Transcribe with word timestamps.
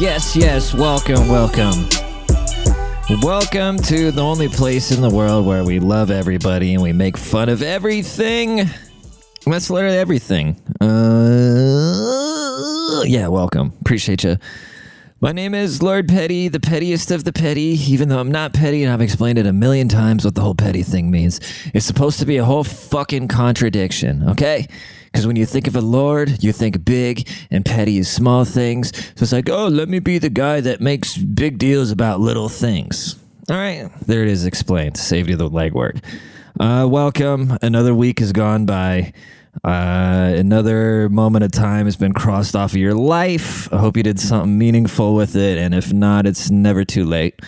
Yes, 0.00 0.34
yes, 0.34 0.74
welcome, 0.74 1.28
welcome. 1.28 1.88
Welcome 3.22 3.78
to 3.78 4.10
the 4.10 4.20
only 4.22 4.48
place 4.48 4.90
in 4.90 5.00
the 5.00 5.10
world 5.10 5.46
where 5.46 5.62
we 5.64 5.78
love 5.78 6.10
everybody 6.10 6.74
and 6.74 6.82
we 6.82 6.92
make 6.92 7.16
fun 7.16 7.48
of 7.48 7.62
everything. 7.62 8.68
That's 9.46 9.70
literally 9.70 9.96
everything. 9.98 10.56
Uh, 10.80 11.84
yeah, 13.04 13.28
welcome. 13.28 13.72
Appreciate 13.80 14.24
you. 14.24 14.38
My 15.20 15.32
name 15.32 15.52
is 15.52 15.82
Lord 15.82 16.06
Petty, 16.06 16.46
the 16.46 16.60
pettiest 16.60 17.10
of 17.10 17.24
the 17.24 17.32
petty, 17.32 17.76
even 17.88 18.08
though 18.08 18.20
I'm 18.20 18.30
not 18.30 18.52
petty 18.52 18.84
and 18.84 18.92
I've 18.92 19.00
explained 19.00 19.36
it 19.36 19.46
a 19.46 19.52
million 19.52 19.88
times 19.88 20.24
what 20.24 20.36
the 20.36 20.42
whole 20.42 20.54
petty 20.54 20.84
thing 20.84 21.10
means. 21.10 21.40
It's 21.74 21.84
supposed 21.84 22.20
to 22.20 22.24
be 22.24 22.36
a 22.36 22.44
whole 22.44 22.62
fucking 22.62 23.26
contradiction, 23.26 24.28
okay? 24.28 24.68
Because 25.06 25.26
when 25.26 25.34
you 25.34 25.44
think 25.44 25.66
of 25.66 25.74
a 25.74 25.80
lord, 25.80 26.44
you 26.44 26.52
think 26.52 26.84
big 26.84 27.28
and 27.50 27.64
petty 27.64 27.98
is 27.98 28.08
small 28.08 28.44
things. 28.44 28.96
So 29.16 29.24
it's 29.24 29.32
like, 29.32 29.50
oh, 29.50 29.66
let 29.66 29.88
me 29.88 29.98
be 29.98 30.18
the 30.18 30.30
guy 30.30 30.60
that 30.60 30.80
makes 30.80 31.16
big 31.16 31.58
deals 31.58 31.90
about 31.90 32.20
little 32.20 32.48
things. 32.48 33.16
All 33.50 33.56
right, 33.56 33.90
there 34.06 34.22
it 34.22 34.28
is 34.28 34.46
explained. 34.46 34.96
Saved 34.96 35.30
you 35.30 35.34
the 35.36 35.50
legwork. 35.50 36.00
Uh, 36.60 36.86
welcome. 36.88 37.58
Another 37.60 37.92
week 37.92 38.20
has 38.20 38.30
gone 38.30 38.66
by. 38.66 39.12
Uh, 39.64 40.32
another 40.36 41.08
moment 41.08 41.44
of 41.44 41.50
time 41.50 41.86
has 41.86 41.96
been 41.96 42.12
crossed 42.12 42.54
off 42.54 42.72
of 42.72 42.76
your 42.76 42.94
life. 42.94 43.72
I 43.72 43.78
hope 43.78 43.96
you 43.96 44.02
did 44.02 44.20
something 44.20 44.56
meaningful 44.56 45.14
with 45.14 45.36
it. 45.36 45.58
And 45.58 45.74
if 45.74 45.92
not, 45.92 46.26
it's 46.26 46.50
never 46.50 46.84
too 46.84 47.04
late. 47.04 47.40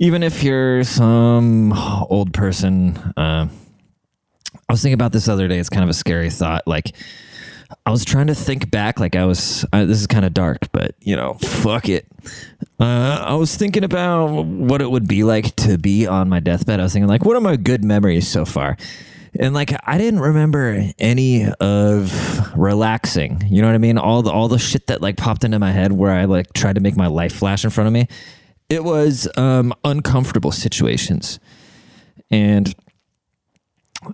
Even 0.00 0.22
if 0.22 0.42
you're 0.42 0.84
some 0.84 1.72
old 2.08 2.32
person, 2.32 2.96
uh, 3.16 3.48
I 4.68 4.72
was 4.72 4.82
thinking 4.82 4.94
about 4.94 5.12
this 5.12 5.28
other 5.28 5.48
day. 5.48 5.58
It's 5.58 5.68
kind 5.68 5.84
of 5.84 5.90
a 5.90 5.94
scary 5.94 6.30
thought. 6.30 6.66
Like, 6.66 6.94
I 7.84 7.90
was 7.90 8.04
trying 8.04 8.28
to 8.28 8.34
think 8.34 8.70
back. 8.70 9.00
Like, 9.00 9.16
I 9.16 9.24
was, 9.24 9.66
this 9.72 10.00
is 10.00 10.06
kind 10.06 10.24
of 10.24 10.32
dark, 10.32 10.70
but 10.72 10.94
you 11.00 11.16
know, 11.16 11.34
fuck 11.34 11.88
it. 11.88 12.06
Uh, 12.80 13.24
I 13.26 13.34
was 13.34 13.56
thinking 13.56 13.84
about 13.84 14.44
what 14.44 14.80
it 14.80 14.90
would 14.90 15.08
be 15.08 15.24
like 15.24 15.54
to 15.56 15.78
be 15.78 16.06
on 16.06 16.28
my 16.28 16.40
deathbed. 16.40 16.80
I 16.80 16.84
was 16.84 16.92
thinking, 16.92 17.08
like, 17.08 17.24
what 17.24 17.36
are 17.36 17.40
my 17.40 17.56
good 17.56 17.84
memories 17.84 18.28
so 18.28 18.44
far? 18.44 18.76
And 19.38 19.54
like 19.54 19.72
I 19.84 19.98
didn't 19.98 20.20
remember 20.20 20.82
any 20.98 21.46
of 21.60 22.56
relaxing. 22.56 23.42
You 23.48 23.62
know 23.62 23.68
what 23.68 23.74
I 23.74 23.78
mean? 23.78 23.98
All 23.98 24.22
the 24.22 24.30
all 24.30 24.48
the 24.48 24.58
shit 24.58 24.86
that 24.88 25.00
like 25.00 25.16
popped 25.16 25.44
into 25.44 25.58
my 25.58 25.72
head 25.72 25.92
where 25.92 26.12
I 26.12 26.24
like 26.24 26.52
tried 26.52 26.74
to 26.74 26.80
make 26.80 26.96
my 26.96 27.06
life 27.06 27.32
flash 27.34 27.64
in 27.64 27.70
front 27.70 27.86
of 27.86 27.92
me. 27.92 28.06
It 28.68 28.84
was 28.84 29.28
um, 29.36 29.72
uncomfortable 29.84 30.52
situations, 30.52 31.40
and 32.30 32.74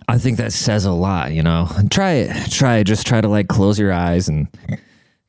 I 0.07 0.17
think 0.17 0.37
that 0.37 0.53
says 0.53 0.85
a 0.85 0.91
lot. 0.91 1.33
You 1.33 1.43
know, 1.43 1.69
try 1.89 2.13
it. 2.13 2.51
Try. 2.51 2.83
Just 2.83 3.05
try 3.05 3.21
to 3.21 3.27
like 3.27 3.47
close 3.47 3.79
your 3.79 3.93
eyes 3.93 4.27
and. 4.27 4.47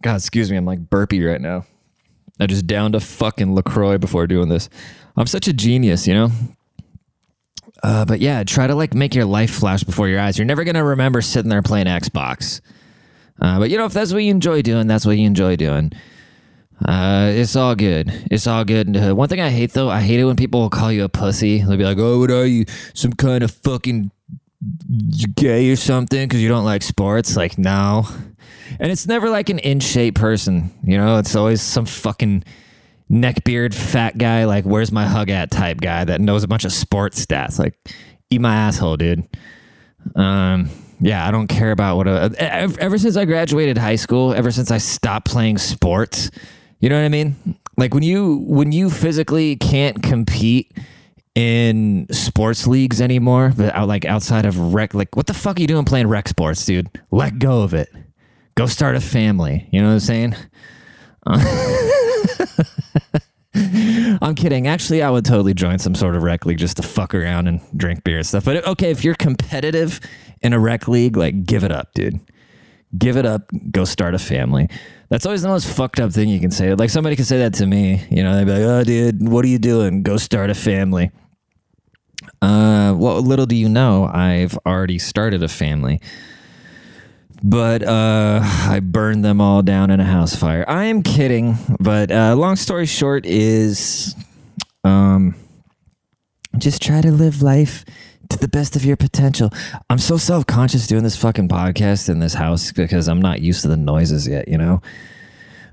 God, 0.02 0.16
excuse 0.16 0.50
me. 0.50 0.56
I'm 0.56 0.66
like 0.66 0.90
burpy 0.90 1.24
right 1.24 1.40
now. 1.40 1.64
I 2.38 2.46
just 2.46 2.66
downed 2.66 2.94
a 2.94 3.00
fucking 3.00 3.54
Lacroix 3.54 3.98
before 3.98 4.26
doing 4.26 4.48
this. 4.48 4.68
I'm 5.16 5.26
such 5.26 5.48
a 5.48 5.52
genius, 5.52 6.06
you 6.06 6.14
know. 6.14 6.30
Uh, 7.82 8.04
but 8.04 8.20
yeah, 8.20 8.42
try 8.44 8.66
to 8.66 8.74
like 8.74 8.94
make 8.94 9.14
your 9.14 9.24
life 9.24 9.50
flash 9.50 9.84
before 9.84 10.08
your 10.08 10.20
eyes. 10.20 10.38
You're 10.38 10.46
never 10.46 10.64
gonna 10.64 10.84
remember 10.84 11.20
sitting 11.20 11.50
there 11.50 11.62
playing 11.62 11.86
Xbox. 11.86 12.60
Uh, 13.40 13.58
but 13.58 13.70
you 13.70 13.78
know, 13.78 13.84
if 13.84 13.92
that's 13.92 14.12
what 14.12 14.22
you 14.22 14.30
enjoy 14.30 14.62
doing, 14.62 14.86
that's 14.86 15.04
what 15.04 15.18
you 15.18 15.26
enjoy 15.26 15.56
doing. 15.56 15.92
Uh, 16.84 17.30
it's 17.32 17.56
all 17.56 17.74
good. 17.74 18.12
It's 18.30 18.46
all 18.46 18.64
good. 18.64 18.96
Uh, 18.96 19.14
one 19.14 19.28
thing 19.28 19.40
I 19.40 19.50
hate 19.50 19.72
though, 19.72 19.88
I 19.88 20.00
hate 20.00 20.20
it 20.20 20.24
when 20.24 20.36
people 20.36 20.60
will 20.60 20.70
call 20.70 20.92
you 20.92 21.04
a 21.04 21.08
pussy. 21.08 21.58
They'll 21.60 21.76
be 21.76 21.84
like, 21.84 21.98
"Oh, 21.98 22.18
what 22.18 22.30
are 22.30 22.46
you? 22.46 22.66
Some 22.94 23.12
kind 23.12 23.42
of 23.42 23.50
fucking 23.50 24.10
gay 25.34 25.70
or 25.70 25.76
something?" 25.76 26.28
Because 26.28 26.42
you 26.42 26.48
don't 26.48 26.64
like 26.64 26.82
sports. 26.82 27.36
Like, 27.36 27.56
no. 27.56 28.06
And 28.78 28.92
it's 28.92 29.06
never 29.06 29.30
like 29.30 29.48
an 29.48 29.58
in 29.60 29.80
shape 29.80 30.16
person. 30.16 30.70
You 30.82 30.98
know, 30.98 31.18
it's 31.18 31.34
always 31.34 31.62
some 31.62 31.86
fucking 31.86 32.44
neckbeard 33.10 33.72
fat 33.72 34.18
guy 34.18 34.44
like 34.44 34.64
where's 34.64 34.90
my 34.90 35.06
hug 35.06 35.30
at 35.30 35.50
type 35.50 35.80
guy 35.80 36.04
that 36.04 36.20
knows 36.20 36.42
a 36.42 36.48
bunch 36.48 36.64
of 36.64 36.72
sports 36.72 37.24
stats. 37.24 37.58
Like 37.58 37.74
eat 38.30 38.40
my 38.40 38.54
asshole 38.54 38.96
dude. 38.96 39.26
Um 40.14 40.70
yeah 40.98 41.28
i 41.28 41.30
don't 41.30 41.48
care 41.48 41.72
about 41.72 41.98
what 41.98 42.08
ever 42.08 42.96
since 42.96 43.18
i 43.18 43.26
graduated 43.26 43.76
high 43.76 43.96
school 43.96 44.32
ever 44.32 44.50
since 44.50 44.70
i 44.70 44.78
stopped 44.78 45.28
playing 45.28 45.58
sports 45.58 46.30
you 46.80 46.88
know 46.88 46.96
what 46.96 47.04
i 47.04 47.08
mean? 47.08 47.36
Like 47.76 47.94
when 47.94 48.02
you 48.02 48.44
when 48.46 48.72
you 48.72 48.90
physically 48.90 49.56
can't 49.56 50.02
compete 50.02 50.76
in 51.34 52.06
sports 52.10 52.66
leagues 52.66 53.00
anymore 53.00 53.52
out 53.72 53.88
like 53.88 54.04
outside 54.06 54.46
of 54.46 54.72
rec 54.72 54.94
like 54.94 55.14
what 55.16 55.26
the 55.26 55.34
fuck 55.34 55.58
are 55.58 55.60
you 55.60 55.66
doing 55.66 55.84
playing 55.84 56.06
rec 56.06 56.28
sports 56.28 56.64
dude? 56.64 56.88
Let 57.10 57.38
go 57.38 57.62
of 57.62 57.74
it. 57.74 57.88
Go 58.54 58.66
start 58.66 58.96
a 58.96 59.00
family. 59.00 59.68
You 59.72 59.80
know 59.82 59.88
what 59.88 59.94
i'm 59.94 60.00
saying 60.00 60.36
I'm 64.20 64.34
kidding. 64.34 64.66
Actually, 64.66 65.02
I 65.02 65.10
would 65.10 65.24
totally 65.24 65.54
join 65.54 65.78
some 65.78 65.94
sort 65.94 66.14
of 66.14 66.22
rec 66.22 66.44
league 66.44 66.58
just 66.58 66.76
to 66.76 66.82
fuck 66.82 67.14
around 67.14 67.48
and 67.48 67.60
drink 67.76 68.04
beer 68.04 68.18
and 68.18 68.26
stuff. 68.26 68.44
But 68.44 68.66
okay, 68.66 68.90
if 68.90 69.04
you're 69.04 69.14
competitive 69.14 70.00
in 70.42 70.52
a 70.52 70.58
rec 70.58 70.88
league, 70.88 71.16
like 71.16 71.44
give 71.44 71.64
it 71.64 71.72
up, 71.72 71.94
dude. 71.94 72.20
Give 72.96 73.16
it 73.16 73.26
up. 73.26 73.50
Go 73.70 73.84
start 73.84 74.14
a 74.14 74.18
family. 74.18 74.68
That's 75.08 75.26
always 75.26 75.42
the 75.42 75.48
most 75.48 75.66
fucked 75.66 76.00
up 76.00 76.12
thing 76.12 76.28
you 76.28 76.40
can 76.40 76.50
say. 76.50 76.74
Like 76.74 76.90
somebody 76.90 77.16
can 77.16 77.24
say 77.24 77.38
that 77.38 77.54
to 77.54 77.66
me. 77.66 78.06
You 78.10 78.22
know, 78.22 78.36
they'd 78.36 78.44
be 78.44 78.52
like, 78.52 78.62
"Oh, 78.62 78.84
dude, 78.84 79.28
what 79.28 79.44
are 79.44 79.48
you 79.48 79.58
doing? 79.58 80.02
Go 80.02 80.16
start 80.16 80.50
a 80.50 80.54
family." 80.54 81.10
Uh, 82.42 82.94
well, 82.96 83.20
little 83.22 83.46
do 83.46 83.56
you 83.56 83.68
know, 83.68 84.04
I've 84.04 84.58
already 84.66 84.98
started 84.98 85.42
a 85.42 85.48
family 85.48 86.00
but 87.42 87.82
uh, 87.82 88.40
I 88.42 88.80
burned 88.80 89.24
them 89.24 89.40
all 89.40 89.62
down 89.62 89.90
in 89.90 90.00
a 90.00 90.04
house 90.04 90.34
fire. 90.34 90.64
I 90.68 90.84
am 90.84 91.02
kidding, 91.02 91.56
but 91.80 92.10
uh, 92.10 92.34
long 92.36 92.56
story 92.56 92.86
short 92.86 93.26
is, 93.26 94.14
um, 94.84 95.34
just 96.58 96.80
try 96.82 97.00
to 97.00 97.12
live 97.12 97.42
life 97.42 97.84
to 98.30 98.38
the 98.38 98.48
best 98.48 98.76
of 98.76 98.84
your 98.84 98.96
potential. 98.96 99.50
I'm 99.90 99.98
so 99.98 100.16
self 100.16 100.46
conscious 100.46 100.86
doing 100.86 101.02
this 101.02 101.16
fucking 101.16 101.48
podcast 101.48 102.08
in 102.08 102.18
this 102.18 102.34
house 102.34 102.72
because 102.72 103.08
I'm 103.08 103.20
not 103.20 103.40
used 103.40 103.62
to 103.62 103.68
the 103.68 103.76
noises 103.76 104.26
yet. 104.26 104.48
You 104.48 104.58
know, 104.58 104.82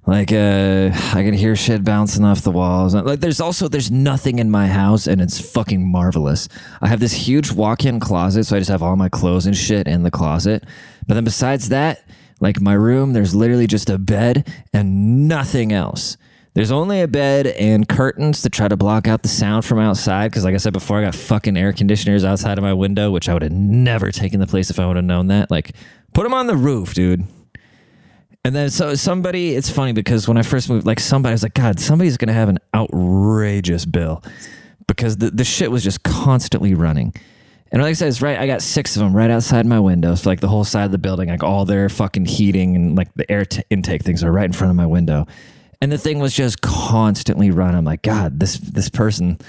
like 0.05 0.31
uh, 0.31 0.91
I 0.93 1.23
can 1.23 1.33
hear 1.33 1.55
shit 1.55 1.83
bouncing 1.83 2.25
off 2.25 2.41
the 2.41 2.51
walls. 2.51 2.93
Like 2.93 3.21
there's 3.21 3.39
also 3.39 3.67
there's 3.67 3.91
nothing 3.91 4.39
in 4.39 4.51
my 4.51 4.67
house 4.67 5.07
and 5.07 5.21
it's 5.21 5.39
fucking 5.39 5.89
marvelous. 5.89 6.49
I 6.81 6.87
have 6.87 6.99
this 6.99 7.13
huge 7.13 7.51
walk-in 7.51 7.99
closet, 7.99 8.45
so 8.45 8.55
I 8.55 8.59
just 8.59 8.71
have 8.71 8.83
all 8.83 8.95
my 8.95 9.09
clothes 9.09 9.45
and 9.45 9.55
shit 9.55 9.87
in 9.87 10.03
the 10.03 10.11
closet. 10.11 10.63
But 11.07 11.15
then 11.15 11.23
besides 11.23 11.69
that, 11.69 12.05
like 12.39 12.59
my 12.59 12.73
room, 12.73 13.13
there's 13.13 13.33
literally 13.33 13.67
just 13.67 13.89
a 13.89 13.97
bed 13.97 14.51
and 14.73 15.27
nothing 15.27 15.71
else. 15.71 16.17
There's 16.55 16.71
only 16.71 17.01
a 17.01 17.07
bed 17.07 17.47
and 17.47 17.89
curtains 17.89 18.43
to 18.43 18.49
try 18.49 18.67
to 18.67 18.77
block 18.77 19.07
out 19.07 19.23
the 19.23 19.27
sound 19.27 19.65
from 19.65 19.79
outside. 19.79 20.29
Because, 20.29 20.43
like 20.43 20.53
I 20.53 20.57
said 20.57 20.73
before, 20.73 20.99
I 20.99 21.05
got 21.05 21.15
fucking 21.15 21.57
air 21.57 21.73
conditioners 21.73 22.23
outside 22.23 22.59
of 22.59 22.63
my 22.63 22.73
window, 22.73 23.09
which 23.09 23.27
I 23.27 23.33
would 23.33 23.41
have 23.41 23.51
never 23.51 24.11
taken 24.11 24.39
the 24.39 24.45
place 24.45 24.69
if 24.69 24.79
I 24.79 24.85
would 24.85 24.95
have 24.95 25.05
known 25.05 25.27
that. 25.27 25.49
Like, 25.49 25.71
put 26.13 26.23
them 26.23 26.33
on 26.33 26.47
the 26.47 26.55
roof, 26.55 26.93
dude. 26.93 27.25
And 28.45 28.53
then 28.53 28.69
so 28.69 28.93
somebody, 28.95 29.55
it's 29.55 29.69
funny 29.69 29.93
because 29.93 30.27
when 30.27 30.37
I 30.37 30.41
first 30.41 30.69
moved, 30.69 30.85
like 30.85 30.99
somebody 30.99 31.31
was 31.31 31.43
like, 31.43 31.53
God, 31.53 31.79
somebody's 31.79 32.17
gonna 32.17 32.33
have 32.33 32.49
an 32.49 32.59
outrageous 32.75 33.85
bill 33.85 34.21
because 34.85 35.17
the, 35.17 35.31
the 35.31 35.45
shit 35.45 35.71
was 35.71 35.81
just 35.81 36.03
constantly 36.03 36.73
running. 36.73 37.13
And 37.73 37.81
like 37.81 37.89
I 37.89 37.93
said, 37.93 38.09
it's 38.09 38.21
right. 38.21 38.37
I 38.37 38.45
got 38.45 38.61
six 38.61 38.95
of 38.95 39.01
them 39.01 39.15
right 39.15 39.31
outside 39.31 39.65
my 39.65 39.79
window. 39.79 40.13
So 40.13 40.29
like 40.29 40.41
the 40.41 40.47
whole 40.47 40.63
side 40.63 40.85
of 40.85 40.91
the 40.91 40.99
building, 40.99 41.29
like 41.29 41.41
all 41.41 41.65
their 41.65 41.89
fucking 41.89 42.25
heating 42.25 42.75
and 42.75 42.95
like 42.95 43.11
the 43.15 43.29
air 43.31 43.45
t- 43.45 43.63
intake 43.71 44.03
things 44.03 44.23
are 44.23 44.31
right 44.31 44.45
in 44.45 44.53
front 44.53 44.69
of 44.69 44.77
my 44.77 44.85
window. 44.85 45.25
And 45.81 45.91
the 45.91 45.97
thing 45.97 46.19
was 46.19 46.35
just 46.35 46.61
constantly 46.61 47.49
running. 47.49 47.75
I'm 47.75 47.83
like, 47.83 48.03
God, 48.03 48.39
this 48.39 48.57
this 48.59 48.89
person, 48.89 49.39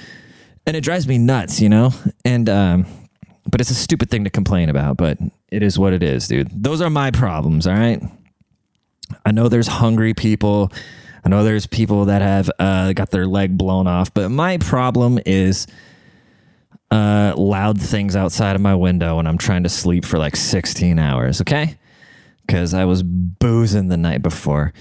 and 0.66 0.74
it 0.74 0.80
drives 0.80 1.06
me 1.06 1.18
nuts, 1.18 1.60
you 1.60 1.68
know. 1.68 1.92
And 2.24 2.48
um, 2.48 2.86
but 3.46 3.60
it's 3.60 3.70
a 3.70 3.74
stupid 3.74 4.08
thing 4.10 4.24
to 4.24 4.30
complain 4.30 4.70
about. 4.70 4.96
But 4.96 5.18
it 5.52 5.62
is 5.62 5.78
what 5.78 5.92
it 5.92 6.02
is, 6.02 6.26
dude. 6.26 6.48
Those 6.50 6.80
are 6.80 6.90
my 6.90 7.10
problems. 7.10 7.66
All 7.66 7.74
right. 7.74 8.02
I 9.26 9.32
know 9.32 9.48
there's 9.48 9.68
hungry 9.68 10.14
people. 10.14 10.72
I 11.26 11.28
know 11.28 11.44
there's 11.44 11.66
people 11.66 12.06
that 12.06 12.22
have 12.22 12.50
uh, 12.58 12.94
got 12.94 13.10
their 13.10 13.26
leg 13.26 13.58
blown 13.58 13.86
off, 13.86 14.12
but 14.14 14.30
my 14.30 14.56
problem 14.58 15.18
is 15.26 15.66
uh, 16.94 17.34
loud 17.36 17.80
things 17.80 18.14
outside 18.14 18.54
of 18.54 18.62
my 18.62 18.74
window 18.74 19.16
when 19.16 19.26
I'm 19.26 19.36
trying 19.36 19.64
to 19.64 19.68
sleep 19.68 20.04
for 20.04 20.16
like 20.16 20.36
16 20.36 20.96
hours, 20.98 21.40
okay? 21.40 21.76
Because 22.46 22.72
I 22.72 22.84
was 22.84 23.02
boozing 23.02 23.88
the 23.88 23.96
night 23.96 24.22
before. 24.22 24.72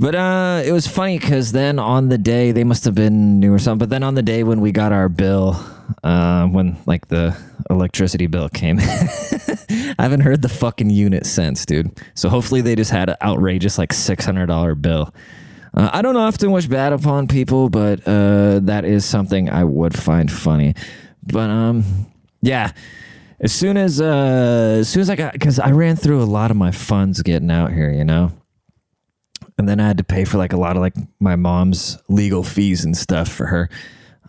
But 0.00 0.16
uh, 0.16 0.62
it 0.64 0.72
was 0.72 0.88
funny 0.88 1.20
because 1.20 1.52
then 1.52 1.78
on 1.78 2.08
the 2.08 2.18
day, 2.18 2.50
they 2.50 2.64
must 2.64 2.84
have 2.84 2.96
been 2.96 3.38
new 3.38 3.52
or 3.52 3.60
something, 3.60 3.78
but 3.78 3.90
then 3.90 4.02
on 4.02 4.14
the 4.14 4.22
day 4.22 4.42
when 4.42 4.60
we 4.60 4.72
got 4.72 4.92
our 4.92 5.08
bill, 5.08 5.62
uh, 6.02 6.46
when 6.46 6.76
like 6.86 7.06
the 7.06 7.36
electricity 7.68 8.26
bill 8.26 8.48
came. 8.48 8.80
I 8.80 9.94
haven't 9.98 10.22
heard 10.22 10.42
the 10.42 10.48
fucking 10.48 10.90
unit 10.90 11.26
since, 11.26 11.64
dude. 11.64 11.96
So 12.14 12.28
hopefully 12.28 12.60
they 12.60 12.74
just 12.74 12.90
had 12.90 13.10
an 13.10 13.16
outrageous 13.22 13.78
like 13.78 13.92
six 13.92 14.24
hundred 14.24 14.46
dollar 14.46 14.74
bill. 14.74 15.14
Uh, 15.74 15.90
I 15.92 16.02
don't 16.02 16.16
often 16.16 16.50
wish 16.50 16.66
bad 16.66 16.92
upon 16.92 17.28
people, 17.28 17.68
but 17.68 18.00
uh, 18.06 18.60
that 18.60 18.84
is 18.84 19.04
something 19.04 19.48
I 19.48 19.62
would 19.64 19.96
find 19.96 20.30
funny. 20.30 20.74
But 21.22 21.50
um, 21.50 21.84
yeah. 22.42 22.72
as 23.40 23.52
soon 23.52 23.76
as 23.76 24.00
uh 24.00 24.76
as 24.80 24.88
soon 24.88 25.00
as 25.00 25.10
I 25.10 25.16
got 25.16 25.32
because 25.32 25.58
I 25.58 25.70
ran 25.70 25.96
through 25.96 26.22
a 26.22 26.24
lot 26.24 26.50
of 26.50 26.56
my 26.56 26.70
funds 26.70 27.22
getting 27.22 27.50
out 27.50 27.72
here, 27.72 27.90
you 27.90 28.04
know. 28.04 28.32
And 29.58 29.68
then 29.68 29.80
I 29.80 29.86
had 29.86 29.98
to 29.98 30.04
pay 30.04 30.24
for 30.24 30.38
like 30.38 30.52
a 30.52 30.56
lot 30.56 30.76
of 30.76 30.82
like 30.82 30.94
my 31.18 31.36
mom's 31.36 31.98
legal 32.08 32.42
fees 32.42 32.84
and 32.84 32.96
stuff 32.96 33.28
for 33.28 33.46
her 33.46 33.68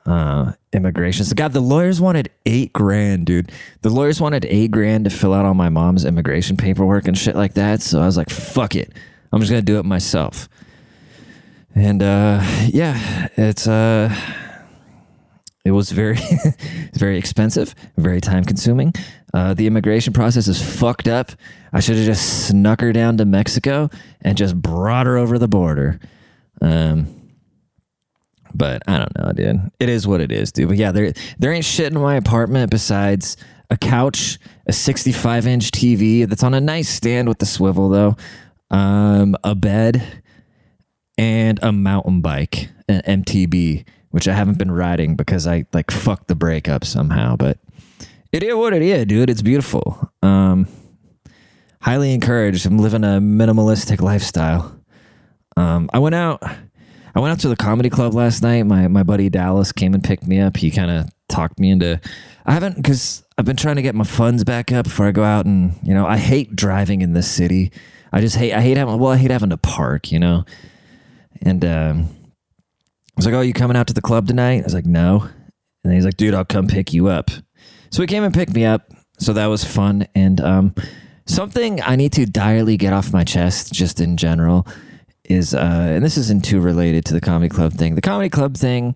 uh 0.06 0.54
immigration. 0.74 1.26
So 1.26 1.36
God, 1.36 1.54
the 1.54 1.62
lawyers 1.62 2.00
wanted 2.00 2.32
eight 2.46 2.74
grand, 2.74 3.26
dude. 3.26 3.52
The 3.82 3.90
lawyers 3.90 4.22
wanted 4.22 4.46
eight 4.46 4.72
grand 4.72 5.06
to 5.06 5.10
fill 5.12 5.34
out 5.34 5.46
all 5.46 5.54
my 5.54 5.70
mom's 5.70 6.06
immigration 6.06 6.56
paperwork 6.58 7.08
and 7.08 7.18
shit 7.18 7.36
like 7.36 7.54
that. 7.56 7.82
So 7.82 8.02
I 8.02 8.06
was 8.06 8.18
like, 8.18 8.30
fuck 8.30 8.76
it. 8.76 8.94
I'm 9.32 9.40
just 9.42 9.52
gonna 9.52 9.62
do 9.62 9.78
it 9.80 9.84
myself. 9.86 10.48
And 11.76 12.02
uh 12.02 12.42
yeah, 12.68 13.28
it's 13.36 13.68
uh 13.68 14.14
it 15.64 15.72
was 15.72 15.92
very 15.92 16.18
very 16.94 17.18
expensive, 17.18 17.76
very 17.98 18.22
time 18.22 18.44
consuming. 18.44 18.94
Uh, 19.34 19.54
the 19.54 19.68
immigration 19.68 20.14
process 20.14 20.48
is 20.48 20.62
fucked 20.62 21.08
up. 21.08 21.32
I 21.72 21.80
should 21.80 21.96
have 21.96 22.06
just 22.06 22.48
snuck 22.48 22.82
her 22.82 22.92
down 22.92 23.18
to 23.18 23.26
Mexico 23.26 23.90
and 24.22 24.38
just 24.38 24.56
brought 24.60 25.06
her 25.06 25.18
over 25.18 25.40
the 25.40 25.48
border. 25.48 26.00
Um, 26.62 27.08
but 28.54 28.82
I 28.88 28.98
don't 28.98 29.18
know, 29.18 29.32
dude. 29.32 29.72
It 29.80 29.90
is 29.90 30.06
what 30.06 30.20
it 30.20 30.32
is, 30.32 30.52
dude. 30.52 30.68
But 30.68 30.78
yeah, 30.78 30.92
there 30.92 31.14
there 31.40 31.54
ain't 31.54 31.66
shit 31.66 31.94
in 31.94 32.00
my 32.00 32.16
apartment 32.16 32.72
besides 32.72 33.38
a 33.70 33.78
couch, 33.78 34.38
a 34.68 34.74
65 34.74 35.48
inch 35.48 35.72
TV 35.72 36.28
that's 36.28 36.44
on 36.44 36.54
a 36.54 36.60
nice 36.60 36.90
stand 36.90 37.30
with 37.30 37.40
the 37.40 37.46
swivel 37.46 37.88
though, 37.90 38.18
um, 38.70 39.36
a 39.44 39.56
bed, 39.56 40.22
and 41.18 41.60
a 41.62 41.72
mountain 41.72 42.22
bike, 42.22 42.70
an 42.90 43.24
MTB, 43.24 43.86
which 44.12 44.28
I 44.28 44.34
haven't 44.34 44.58
been 44.58 44.72
riding 44.72 45.16
because 45.16 45.48
I 45.48 45.66
like 45.74 45.92
fucked 45.92 46.28
the 46.28 46.36
brake 46.36 46.70
up 46.70 46.86
somehow. 46.86 47.36
But 47.36 47.58
it 48.32 48.44
is 48.44 48.56
what 48.56 48.74
it 48.74 48.82
is, 48.82 49.06
dude. 49.06 49.30
It's 49.30 49.42
beautiful. 49.42 50.10
Um, 50.22 50.68
highly 51.82 52.14
encouraged. 52.14 52.66
I'm 52.66 52.78
living 52.78 53.04
a 53.04 53.20
minimalistic 53.20 54.02
lifestyle. 54.02 54.78
Um, 55.58 55.90
I 55.94 56.00
went 56.00 56.16
out. 56.16 56.42
I 57.14 57.20
went 57.20 57.34
out 57.34 57.40
to 57.40 57.50
the 57.50 57.58
comedy 57.58 57.90
club 57.90 58.14
last 58.14 58.42
night. 58.42 58.64
My 58.64 58.88
my 58.88 59.04
buddy 59.04 59.30
Dallas 59.30 59.72
came 59.72 59.94
and 59.94 60.04
picked 60.04 60.26
me 60.26 60.40
up. 60.40 60.56
He 60.56 60.72
kind 60.72 60.92
of 60.92 61.10
talked 61.28 61.60
me 61.60 61.72
into. 61.72 62.00
I 62.46 62.54
haven't 62.54 62.76
because 62.76 63.24
I've 63.38 63.46
been 63.46 63.58
trying 63.58 63.76
to 63.76 63.82
get 63.82 63.96
my 63.96 64.04
funds 64.04 64.44
back 64.44 64.72
up 64.72 64.86
before 64.86 65.08
I 65.08 65.12
go 65.12 65.24
out, 65.24 65.46
and 65.46 65.76
you 65.84 65.94
know 65.94 66.06
I 66.06 66.18
hate 66.18 66.56
driving 66.56 67.02
in 67.02 67.14
this 67.14 67.30
city. 67.30 67.72
I 68.14 68.22
just 68.22 68.36
hate. 68.36 68.54
I 68.54 68.62
hate 68.62 68.78
having. 68.78 68.98
Well, 68.98 69.12
I 69.12 69.18
hate 69.18 69.32
having 69.32 69.50
to 69.50 69.58
park. 69.58 70.12
You 70.12 70.20
know, 70.20 70.46
and 71.42 71.66
um, 71.66 72.10
was 73.22 73.26
like, 73.28 73.36
"Oh, 73.36 73.42
you 73.42 73.54
coming 73.54 73.78
out 73.78 73.88
to 73.88 73.94
the 73.94 74.02
club 74.02 74.28
tonight?" 74.28 74.62
I 74.62 74.64
was 74.64 74.74
like, 74.74 74.86
"No," 74.86 75.30
and 75.84 75.94
he's 75.94 76.06
like, 76.06 76.18
"Dude, 76.18 76.34
I'll 76.34 76.46
come 76.46 76.68
pick 76.68 76.94
you 76.94 77.08
up." 77.08 77.30
So 77.92 78.02
he 78.02 78.08
came 78.08 78.24
and 78.24 78.34
picked 78.34 78.54
me 78.54 78.66
up. 78.66 78.92
So 79.20 79.34
that 79.34 79.48
was 79.48 79.64
fun. 79.64 80.08
And 80.16 80.42
um, 80.42 80.76
something 81.28 81.82
I 81.82 81.96
need 81.96 82.14
to 82.14 82.26
direly 82.26 82.78
get 82.78 82.94
off 82.94 83.14
my 83.14 83.24
chest, 83.24 83.72
just 83.72 84.02
in 84.02 84.18
general, 84.18 84.66
is, 85.26 85.54
uh, 85.54 85.60
and 85.60 86.04
this 86.04 86.18
isn't 86.18 86.44
too 86.44 86.60
related 86.60 87.06
to 87.06 87.14
the 87.14 87.22
comedy 87.22 87.50
club 87.50 87.74
thing. 87.74 87.96
The 87.96 88.02
comedy 88.02 88.30
club 88.30 88.58
thing. 88.58 88.96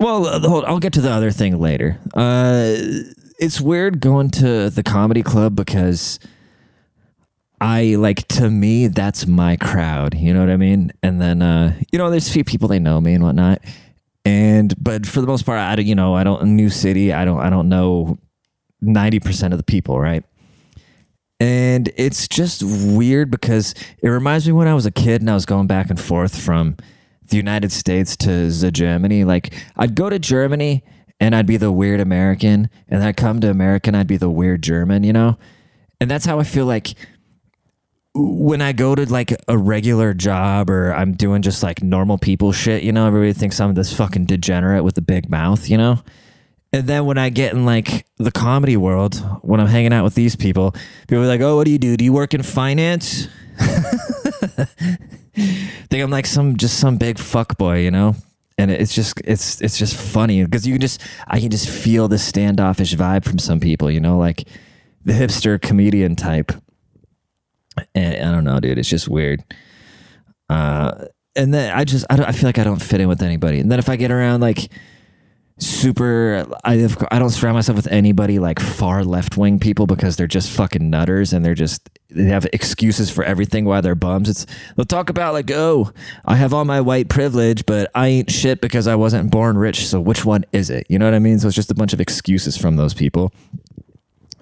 Well, 0.00 0.26
uh, 0.26 0.40
hold, 0.40 0.64
I'll 0.64 0.80
get 0.80 0.92
to 0.94 1.00
the 1.00 1.10
other 1.10 1.30
thing 1.30 1.58
later. 1.58 1.98
Uh, 2.14 2.74
it's 3.38 3.60
weird 3.60 4.00
going 4.00 4.30
to 4.30 4.70
the 4.70 4.82
comedy 4.82 5.22
club 5.22 5.54
because 5.54 6.18
I 7.60 7.96
like 7.96 8.28
to 8.28 8.50
me 8.50 8.86
that's 8.88 9.26
my 9.26 9.56
crowd. 9.56 10.14
You 10.14 10.32
know 10.32 10.40
what 10.40 10.50
I 10.50 10.56
mean? 10.56 10.92
And 11.02 11.20
then 11.20 11.42
uh, 11.42 11.74
you 11.92 11.98
know, 11.98 12.10
there's 12.10 12.28
a 12.28 12.32
few 12.32 12.44
people 12.44 12.68
they 12.68 12.78
know 12.78 13.00
me 13.00 13.14
and 13.14 13.24
whatnot 13.24 13.60
and 14.28 14.74
but 14.82 15.06
for 15.06 15.22
the 15.22 15.26
most 15.26 15.46
part 15.46 15.58
i 15.58 15.74
don't 15.74 15.86
you 15.86 15.94
know 15.94 16.14
i 16.14 16.22
don't 16.22 16.44
new 16.44 16.68
city 16.68 17.12
i 17.12 17.24
don't 17.24 17.40
i 17.40 17.48
don't 17.48 17.68
know 17.68 18.18
90% 18.84 19.52
of 19.52 19.58
the 19.58 19.64
people 19.64 19.98
right 19.98 20.22
and 21.40 21.90
it's 21.96 22.28
just 22.28 22.62
weird 22.62 23.30
because 23.30 23.74
it 24.02 24.08
reminds 24.08 24.46
me 24.46 24.52
when 24.52 24.68
i 24.68 24.74
was 24.74 24.86
a 24.86 24.90
kid 24.90 25.22
and 25.22 25.30
i 25.30 25.34
was 25.34 25.46
going 25.46 25.66
back 25.66 25.88
and 25.88 25.98
forth 25.98 26.38
from 26.38 26.76
the 27.28 27.36
united 27.36 27.72
states 27.72 28.16
to 28.16 28.50
the 28.50 28.70
germany 28.70 29.24
like 29.24 29.54
i'd 29.76 29.94
go 29.94 30.10
to 30.10 30.18
germany 30.18 30.84
and 31.18 31.34
i'd 31.34 31.46
be 31.46 31.56
the 31.56 31.72
weird 31.72 31.98
american 31.98 32.68
and 32.88 33.02
i'd 33.02 33.16
come 33.16 33.40
to 33.40 33.48
america 33.48 33.88
and 33.88 33.96
i'd 33.96 34.06
be 34.06 34.18
the 34.18 34.30
weird 34.30 34.62
german 34.62 35.02
you 35.04 35.12
know 35.12 35.38
and 36.00 36.10
that's 36.10 36.26
how 36.26 36.38
i 36.38 36.44
feel 36.44 36.66
like 36.66 36.94
when 38.18 38.60
I 38.60 38.72
go 38.72 38.94
to 38.94 39.10
like 39.10 39.32
a 39.46 39.56
regular 39.56 40.12
job 40.12 40.68
or 40.70 40.92
I'm 40.92 41.12
doing 41.12 41.42
just 41.42 41.62
like 41.62 41.82
normal 41.82 42.18
people 42.18 42.52
shit, 42.52 42.82
you 42.82 42.92
know, 42.92 43.06
everybody 43.06 43.32
thinks 43.32 43.60
I'm 43.60 43.74
this 43.74 43.92
fucking 43.92 44.26
degenerate 44.26 44.82
with 44.82 44.98
a 44.98 45.02
big 45.02 45.30
mouth, 45.30 45.68
you 45.68 45.78
know? 45.78 46.02
And 46.72 46.86
then 46.86 47.06
when 47.06 47.16
I 47.16 47.30
get 47.30 47.54
in 47.54 47.64
like 47.64 48.06
the 48.16 48.32
comedy 48.32 48.76
world, 48.76 49.16
when 49.42 49.60
I'm 49.60 49.68
hanging 49.68 49.92
out 49.92 50.04
with 50.04 50.14
these 50.14 50.36
people, 50.36 50.74
people 51.06 51.22
are 51.24 51.26
like, 51.26 51.40
"Oh, 51.40 51.56
what 51.56 51.64
do 51.64 51.70
you 51.70 51.78
do? 51.78 51.96
Do 51.96 52.04
you 52.04 52.12
work 52.12 52.34
in 52.34 52.42
finance?" 52.42 53.28
Think 55.88 56.02
I'm 56.02 56.10
like 56.10 56.26
some 56.26 56.56
just 56.56 56.78
some 56.78 56.98
big 56.98 57.18
fuck 57.18 57.56
boy, 57.56 57.78
you 57.78 57.90
know? 57.90 58.16
And 58.58 58.70
it's 58.70 58.94
just 58.94 59.18
it's 59.24 59.62
it's 59.62 59.78
just 59.78 59.96
funny 59.96 60.44
because 60.44 60.66
you 60.66 60.74
can 60.74 60.82
just 60.82 61.00
I 61.26 61.40
can 61.40 61.48
just 61.48 61.70
feel 61.70 62.06
the 62.06 62.18
standoffish 62.18 62.94
vibe 62.94 63.24
from 63.24 63.38
some 63.38 63.60
people, 63.60 63.90
you 63.90 64.00
know, 64.00 64.18
like 64.18 64.46
the 65.06 65.14
hipster 65.14 65.58
comedian 65.58 66.16
type 66.16 66.52
and 67.94 68.28
I 68.28 68.32
don't 68.32 68.44
know, 68.44 68.60
dude. 68.60 68.78
It's 68.78 68.88
just 68.88 69.08
weird. 69.08 69.44
Uh, 70.48 71.06
and 71.36 71.54
then 71.54 71.76
I 71.76 71.84
just 71.84 72.04
I, 72.10 72.16
I 72.16 72.32
feel 72.32 72.48
like 72.48 72.58
I 72.58 72.64
don't 72.64 72.82
fit 72.82 73.00
in 73.00 73.08
with 73.08 73.22
anybody. 73.22 73.60
And 73.60 73.70
then 73.70 73.78
if 73.78 73.88
I 73.88 73.96
get 73.96 74.10
around 74.10 74.40
like 74.40 74.70
super, 75.58 76.46
I 76.64 76.88
I 77.10 77.18
don't 77.18 77.30
surround 77.30 77.56
myself 77.56 77.76
with 77.76 77.86
anybody 77.88 78.38
like 78.38 78.60
far 78.60 79.04
left 79.04 79.36
wing 79.36 79.58
people 79.58 79.86
because 79.86 80.16
they're 80.16 80.26
just 80.26 80.50
fucking 80.50 80.90
nutters 80.90 81.32
and 81.32 81.44
they're 81.44 81.54
just 81.54 81.88
they 82.10 82.24
have 82.24 82.46
excuses 82.52 83.10
for 83.10 83.22
everything 83.22 83.64
why 83.64 83.80
they're 83.80 83.94
bums. 83.94 84.28
It's 84.28 84.46
they'll 84.76 84.84
talk 84.84 85.10
about 85.10 85.34
like, 85.34 85.50
oh, 85.50 85.92
I 86.24 86.36
have 86.36 86.52
all 86.52 86.64
my 86.64 86.80
white 86.80 87.08
privilege, 87.08 87.66
but 87.66 87.90
I 87.94 88.08
ain't 88.08 88.30
shit 88.30 88.60
because 88.60 88.86
I 88.86 88.96
wasn't 88.96 89.30
born 89.30 89.58
rich. 89.58 89.86
So 89.86 90.00
which 90.00 90.24
one 90.24 90.44
is 90.52 90.70
it? 90.70 90.86
You 90.88 90.98
know 90.98 91.04
what 91.04 91.14
I 91.14 91.20
mean? 91.20 91.38
So 91.38 91.48
it's 91.48 91.56
just 91.56 91.70
a 91.70 91.74
bunch 91.74 91.92
of 91.92 92.00
excuses 92.00 92.56
from 92.56 92.76
those 92.76 92.94
people. 92.94 93.32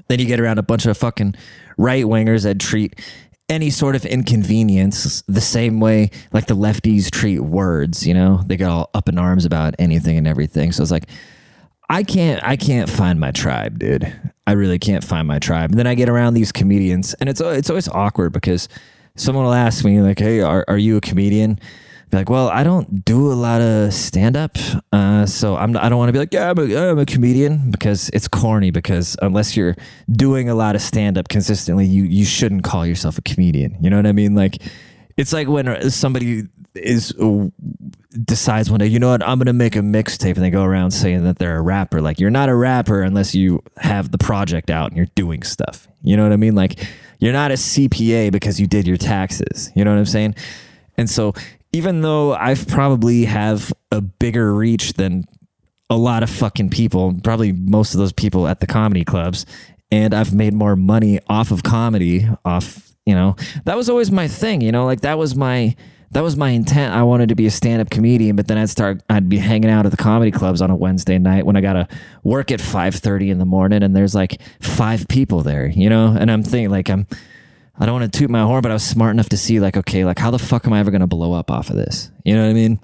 Then 0.08 0.20
you 0.20 0.26
get 0.26 0.40
around 0.40 0.58
a 0.58 0.62
bunch 0.62 0.86
of 0.86 0.96
fucking 0.96 1.34
right 1.76 2.04
wingers 2.04 2.44
that 2.44 2.60
treat 2.60 3.00
any 3.48 3.70
sort 3.70 3.94
of 3.94 4.04
inconvenience 4.04 5.22
the 5.28 5.40
same 5.40 5.78
way 5.78 6.10
like 6.32 6.46
the 6.46 6.56
lefties 6.56 7.10
treat 7.10 7.40
words, 7.40 8.06
you 8.06 8.12
know? 8.12 8.42
They 8.46 8.56
get 8.56 8.68
all 8.68 8.90
up 8.94 9.08
in 9.08 9.18
arms 9.18 9.44
about 9.44 9.74
anything 9.78 10.18
and 10.18 10.26
everything. 10.26 10.72
So 10.72 10.82
it's 10.82 10.90
like 10.90 11.08
I 11.88 12.02
can't 12.02 12.42
I 12.42 12.56
can't 12.56 12.90
find 12.90 13.20
my 13.20 13.30
tribe, 13.30 13.78
dude. 13.78 14.12
I 14.46 14.52
really 14.52 14.78
can't 14.78 15.04
find 15.04 15.28
my 15.28 15.38
tribe. 15.38 15.70
And 15.70 15.78
then 15.78 15.86
I 15.86 15.94
get 15.94 16.08
around 16.08 16.34
these 16.34 16.50
comedians 16.52 17.14
and 17.14 17.28
it's 17.28 17.40
it's 17.40 17.70
always 17.70 17.88
awkward 17.88 18.32
because 18.32 18.68
someone 19.14 19.44
will 19.44 19.54
ask 19.54 19.84
me 19.84 20.00
like, 20.00 20.18
"Hey, 20.18 20.40
are 20.40 20.64
are 20.66 20.78
you 20.78 20.96
a 20.96 21.00
comedian?" 21.00 21.60
Be 22.10 22.18
like, 22.18 22.30
well, 22.30 22.48
I 22.48 22.62
don't 22.62 23.04
do 23.04 23.32
a 23.32 23.34
lot 23.34 23.60
of 23.60 23.92
stand 23.92 24.36
up, 24.36 24.56
uh, 24.92 25.26
so 25.26 25.56
I'm 25.56 25.76
I 25.76 25.88
don't 25.88 25.98
want 25.98 26.08
to 26.08 26.12
be 26.12 26.18
like, 26.18 26.32
yeah, 26.32 26.50
I'm 26.50 26.58
a, 26.58 26.90
I'm 26.90 26.98
a 26.98 27.06
comedian 27.06 27.70
because 27.70 28.10
it's 28.10 28.28
corny. 28.28 28.70
Because 28.70 29.16
unless 29.22 29.56
you're 29.56 29.74
doing 30.10 30.48
a 30.48 30.54
lot 30.54 30.76
of 30.76 30.82
stand 30.82 31.18
up 31.18 31.28
consistently, 31.28 31.84
you 31.86 32.04
you 32.04 32.24
shouldn't 32.24 32.64
call 32.64 32.86
yourself 32.86 33.18
a 33.18 33.22
comedian. 33.22 33.76
You 33.80 33.90
know 33.90 33.96
what 33.96 34.06
I 34.06 34.12
mean? 34.12 34.34
Like, 34.34 34.62
it's 35.16 35.32
like 35.32 35.48
when 35.48 35.90
somebody 35.90 36.44
is 36.74 37.12
uh, 37.20 37.48
decides 38.24 38.70
one 38.70 38.78
day, 38.78 38.86
you 38.86 39.00
know 39.00 39.10
what, 39.10 39.26
I'm 39.26 39.38
gonna 39.38 39.52
make 39.52 39.74
a 39.74 39.80
mixtape, 39.80 40.36
and 40.36 40.44
they 40.44 40.50
go 40.50 40.62
around 40.62 40.92
saying 40.92 41.24
that 41.24 41.38
they're 41.38 41.56
a 41.56 41.62
rapper. 41.62 42.00
Like, 42.00 42.20
you're 42.20 42.30
not 42.30 42.48
a 42.48 42.54
rapper 42.54 43.02
unless 43.02 43.34
you 43.34 43.62
have 43.78 44.12
the 44.12 44.18
project 44.18 44.70
out 44.70 44.88
and 44.88 44.96
you're 44.96 45.08
doing 45.16 45.42
stuff. 45.42 45.88
You 46.02 46.16
know 46.16 46.22
what 46.22 46.32
I 46.32 46.36
mean? 46.36 46.54
Like, 46.54 46.78
you're 47.18 47.32
not 47.32 47.50
a 47.50 47.54
CPA 47.54 48.30
because 48.30 48.60
you 48.60 48.66
did 48.66 48.86
your 48.86 48.96
taxes. 48.96 49.72
You 49.74 49.84
know 49.84 49.90
what 49.90 49.98
I'm 49.98 50.06
saying? 50.06 50.36
And 50.96 51.10
so 51.10 51.34
even 51.76 52.00
though 52.00 52.32
I've 52.32 52.66
probably 52.66 53.26
have 53.26 53.70
a 53.92 54.00
bigger 54.00 54.54
reach 54.54 54.94
than 54.94 55.24
a 55.90 55.96
lot 55.96 56.22
of 56.22 56.30
fucking 56.30 56.70
people, 56.70 57.14
probably 57.22 57.52
most 57.52 57.92
of 57.92 57.98
those 57.98 58.14
people 58.14 58.48
at 58.48 58.60
the 58.60 58.66
comedy 58.66 59.04
clubs, 59.04 59.44
and 59.90 60.14
I've 60.14 60.32
made 60.32 60.54
more 60.54 60.74
money 60.74 61.20
off 61.28 61.50
of 61.50 61.62
comedy, 61.62 62.26
off, 62.46 62.94
you 63.04 63.14
know, 63.14 63.36
that 63.66 63.76
was 63.76 63.90
always 63.90 64.10
my 64.10 64.26
thing, 64.26 64.62
you 64.62 64.72
know, 64.72 64.86
like 64.86 65.02
that 65.02 65.18
was 65.18 65.36
my 65.36 65.76
that 66.12 66.22
was 66.22 66.36
my 66.36 66.50
intent. 66.50 66.94
I 66.94 67.02
wanted 67.02 67.28
to 67.28 67.34
be 67.34 67.46
a 67.46 67.50
stand-up 67.50 67.90
comedian, 67.90 68.36
but 68.36 68.46
then 68.48 68.56
I'd 68.56 68.70
start 68.70 69.02
I'd 69.10 69.28
be 69.28 69.36
hanging 69.36 69.68
out 69.68 69.84
at 69.84 69.90
the 69.90 69.98
comedy 69.98 70.30
clubs 70.30 70.62
on 70.62 70.70
a 70.70 70.76
Wednesday 70.76 71.18
night 71.18 71.44
when 71.44 71.56
I 71.56 71.60
got 71.60 71.74
to 71.74 71.88
work 72.22 72.50
at 72.50 72.60
5:30 72.60 73.28
in 73.28 73.38
the 73.38 73.44
morning 73.44 73.82
and 73.82 73.94
there's 73.94 74.14
like 74.14 74.40
five 74.62 75.08
people 75.08 75.42
there, 75.42 75.66
you 75.66 75.90
know? 75.90 76.16
And 76.18 76.30
I'm 76.30 76.42
thinking 76.42 76.70
like 76.70 76.88
I'm 76.88 77.06
I 77.78 77.86
don't 77.86 78.00
want 78.00 78.12
to 78.12 78.18
toot 78.18 78.30
my 78.30 78.42
horn, 78.42 78.62
but 78.62 78.70
I 78.70 78.74
was 78.74 78.84
smart 78.84 79.12
enough 79.12 79.28
to 79.30 79.36
see 79.36 79.60
like, 79.60 79.76
okay, 79.76 80.04
like 80.04 80.18
how 80.18 80.30
the 80.30 80.38
fuck 80.38 80.66
am 80.66 80.72
I 80.72 80.80
ever 80.80 80.90
going 80.90 81.02
to 81.02 81.06
blow 81.06 81.32
up 81.32 81.50
off 81.50 81.70
of 81.70 81.76
this? 81.76 82.10
You 82.24 82.34
know 82.34 82.42
what 82.42 82.50
I 82.50 82.54
mean? 82.54 82.80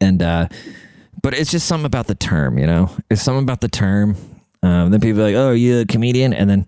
And, 0.00 0.22
uh, 0.22 0.48
but 1.22 1.34
it's 1.34 1.50
just 1.50 1.66
something 1.66 1.86
about 1.86 2.06
the 2.06 2.14
term, 2.14 2.58
you 2.58 2.66
know, 2.66 2.90
it's 3.10 3.22
something 3.22 3.44
about 3.44 3.60
the 3.60 3.68
term. 3.68 4.16
Um, 4.62 4.90
then 4.90 5.00
people 5.00 5.20
are 5.20 5.24
like, 5.24 5.34
oh, 5.34 5.48
are 5.48 5.54
you 5.54 5.80
a 5.80 5.86
comedian? 5.86 6.32
And 6.32 6.50
then, 6.50 6.66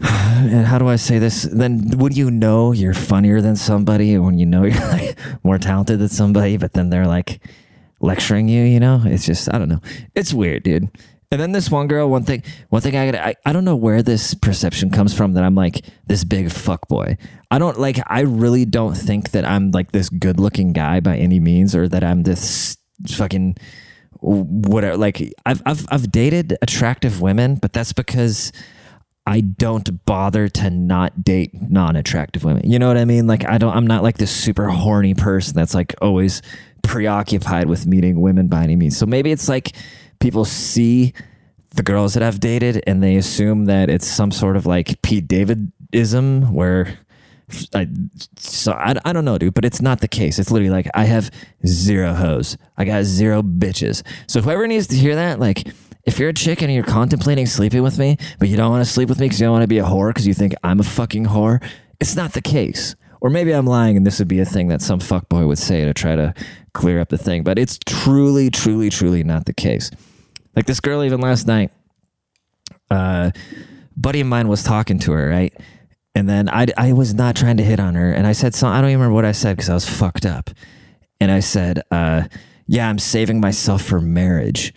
and 0.00 0.66
how 0.66 0.78
do 0.78 0.88
I 0.88 0.96
say 0.96 1.18
this? 1.18 1.42
Then 1.42 1.98
when 1.98 2.12
you 2.12 2.30
know 2.30 2.72
you're 2.72 2.94
funnier 2.94 3.40
than 3.40 3.56
somebody, 3.56 4.18
when 4.18 4.38
you 4.38 4.46
know 4.46 4.64
you're 4.64 4.88
like 4.88 5.18
more 5.44 5.58
talented 5.58 6.00
than 6.00 6.08
somebody, 6.08 6.56
but 6.56 6.72
then 6.72 6.90
they're 6.90 7.06
like 7.06 7.40
lecturing 8.00 8.48
you, 8.48 8.64
you 8.64 8.80
know, 8.80 9.02
it's 9.04 9.26
just, 9.26 9.52
I 9.52 9.58
don't 9.58 9.68
know. 9.68 9.80
It's 10.14 10.32
weird, 10.32 10.62
dude. 10.62 10.88
And 11.30 11.40
then 11.40 11.52
this 11.52 11.70
one 11.70 11.88
girl, 11.88 12.08
one 12.08 12.22
thing, 12.22 12.42
one 12.70 12.80
thing 12.80 12.96
I, 12.96 13.28
I 13.28 13.34
I 13.44 13.52
don't 13.52 13.64
know 13.64 13.76
where 13.76 14.02
this 14.02 14.32
perception 14.32 14.90
comes 14.90 15.12
from 15.14 15.34
that 15.34 15.44
I'm 15.44 15.54
like 15.54 15.84
this 16.06 16.24
big 16.24 16.50
fuck 16.50 16.88
boy. 16.88 17.18
I 17.50 17.58
don't 17.58 17.78
like. 17.78 17.98
I 18.06 18.20
really 18.20 18.64
don't 18.64 18.94
think 18.94 19.32
that 19.32 19.44
I'm 19.44 19.70
like 19.70 19.92
this 19.92 20.08
good 20.08 20.40
looking 20.40 20.72
guy 20.72 21.00
by 21.00 21.18
any 21.18 21.38
means, 21.38 21.74
or 21.74 21.86
that 21.88 22.02
I'm 22.02 22.22
this 22.22 22.78
fucking 23.08 23.56
whatever. 24.20 24.96
Like 24.96 25.34
I've 25.44 25.60
I've 25.66 25.86
I've 25.90 26.10
dated 26.10 26.56
attractive 26.62 27.20
women, 27.20 27.56
but 27.56 27.74
that's 27.74 27.92
because 27.92 28.50
I 29.26 29.42
don't 29.42 30.06
bother 30.06 30.48
to 30.48 30.70
not 30.70 31.22
date 31.22 31.50
non-attractive 31.52 32.42
women. 32.44 32.70
You 32.70 32.78
know 32.78 32.88
what 32.88 32.96
I 32.96 33.04
mean? 33.04 33.26
Like 33.26 33.46
I 33.46 33.58
don't 33.58 33.76
I'm 33.76 33.86
not 33.86 34.02
like 34.02 34.16
this 34.16 34.30
super 34.30 34.68
horny 34.68 35.12
person 35.12 35.54
that's 35.54 35.74
like 35.74 35.94
always 36.00 36.40
preoccupied 36.82 37.68
with 37.68 37.86
meeting 37.86 38.22
women 38.22 38.48
by 38.48 38.62
any 38.62 38.76
means. 38.76 38.96
So 38.96 39.04
maybe 39.04 39.30
it's 39.30 39.46
like 39.46 39.76
people 40.20 40.44
see 40.44 41.12
the 41.74 41.82
girls 41.82 42.14
that 42.14 42.22
I've 42.22 42.40
dated 42.40 42.82
and 42.86 43.02
they 43.02 43.16
assume 43.16 43.66
that 43.66 43.90
it's 43.90 44.06
some 44.06 44.30
sort 44.30 44.56
of 44.56 44.66
like 44.66 45.00
Pete 45.02 45.28
Davidism 45.28 46.50
where 46.50 46.98
I, 47.74 47.88
so 48.36 48.72
I, 48.72 48.94
I 49.04 49.12
don't 49.12 49.24
know, 49.24 49.38
dude, 49.38 49.54
but 49.54 49.64
it's 49.64 49.80
not 49.80 50.00
the 50.00 50.08
case. 50.08 50.38
It's 50.38 50.50
literally 50.50 50.70
like 50.70 50.88
I 50.94 51.04
have 51.04 51.30
zero 51.66 52.12
hoes. 52.12 52.58
I 52.76 52.84
got 52.84 53.04
zero 53.04 53.42
bitches. 53.42 54.02
So 54.26 54.40
whoever 54.40 54.66
needs 54.66 54.86
to 54.88 54.96
hear 54.96 55.14
that, 55.14 55.40
like, 55.40 55.66
if 56.04 56.18
you're 56.18 56.28
a 56.28 56.34
chick 56.34 56.62
and 56.62 56.72
you're 56.72 56.84
contemplating 56.84 57.46
sleeping 57.46 57.82
with 57.82 57.98
me, 57.98 58.16
but 58.38 58.48
you 58.48 58.56
don't 58.56 58.70
want 58.70 58.84
to 58.84 58.90
sleep 58.90 59.08
with 59.08 59.18
me 59.18 59.26
because 59.26 59.40
you 59.40 59.46
don't 59.46 59.52
want 59.52 59.62
to 59.62 59.68
be 59.68 59.78
a 59.78 59.84
whore 59.84 60.10
because 60.10 60.26
you 60.26 60.34
think 60.34 60.54
I'm 60.62 60.80
a 60.80 60.84
fucking 60.84 61.26
whore, 61.26 61.62
it's 62.00 62.16
not 62.16 62.32
the 62.32 62.42
case. 62.42 62.94
Or 63.20 63.30
maybe 63.30 63.52
I'm 63.52 63.66
lying 63.66 63.96
and 63.96 64.06
this 64.06 64.18
would 64.18 64.28
be 64.28 64.40
a 64.40 64.44
thing 64.44 64.68
that 64.68 64.80
some 64.80 65.00
fuckboy 65.00 65.46
would 65.46 65.58
say 65.58 65.84
to 65.84 65.92
try 65.92 66.16
to 66.16 66.34
clear 66.72 67.00
up 67.00 67.08
the 67.08 67.18
thing, 67.18 67.42
but 67.42 67.58
it's 67.58 67.78
truly, 67.84 68.50
truly, 68.50 68.90
truly 68.90 69.24
not 69.24 69.46
the 69.46 69.52
case. 69.52 69.90
Like 70.58 70.66
this 70.66 70.80
girl, 70.80 71.04
even 71.04 71.20
last 71.20 71.46
night, 71.46 71.70
uh, 72.90 73.30
buddy 73.96 74.22
of 74.22 74.26
mine 74.26 74.48
was 74.48 74.64
talking 74.64 74.98
to 74.98 75.12
her, 75.12 75.28
right? 75.28 75.56
And 76.16 76.28
then 76.28 76.48
I, 76.48 76.66
I 76.76 76.94
was 76.94 77.14
not 77.14 77.36
trying 77.36 77.58
to 77.58 77.62
hit 77.62 77.78
on 77.78 77.94
her. 77.94 78.12
And 78.12 78.26
I 78.26 78.32
said, 78.32 78.56
so 78.56 78.66
I 78.66 78.80
don't 78.80 78.90
even 78.90 78.98
remember 78.98 79.14
what 79.14 79.24
I 79.24 79.30
said 79.30 79.56
because 79.56 79.70
I 79.70 79.74
was 79.74 79.88
fucked 79.88 80.26
up. 80.26 80.50
And 81.20 81.30
I 81.30 81.38
said, 81.38 81.82
uh, 81.92 82.24
yeah, 82.66 82.88
I'm 82.88 82.98
saving 82.98 83.40
myself 83.40 83.82
for 83.82 84.00
marriage. 84.00 84.74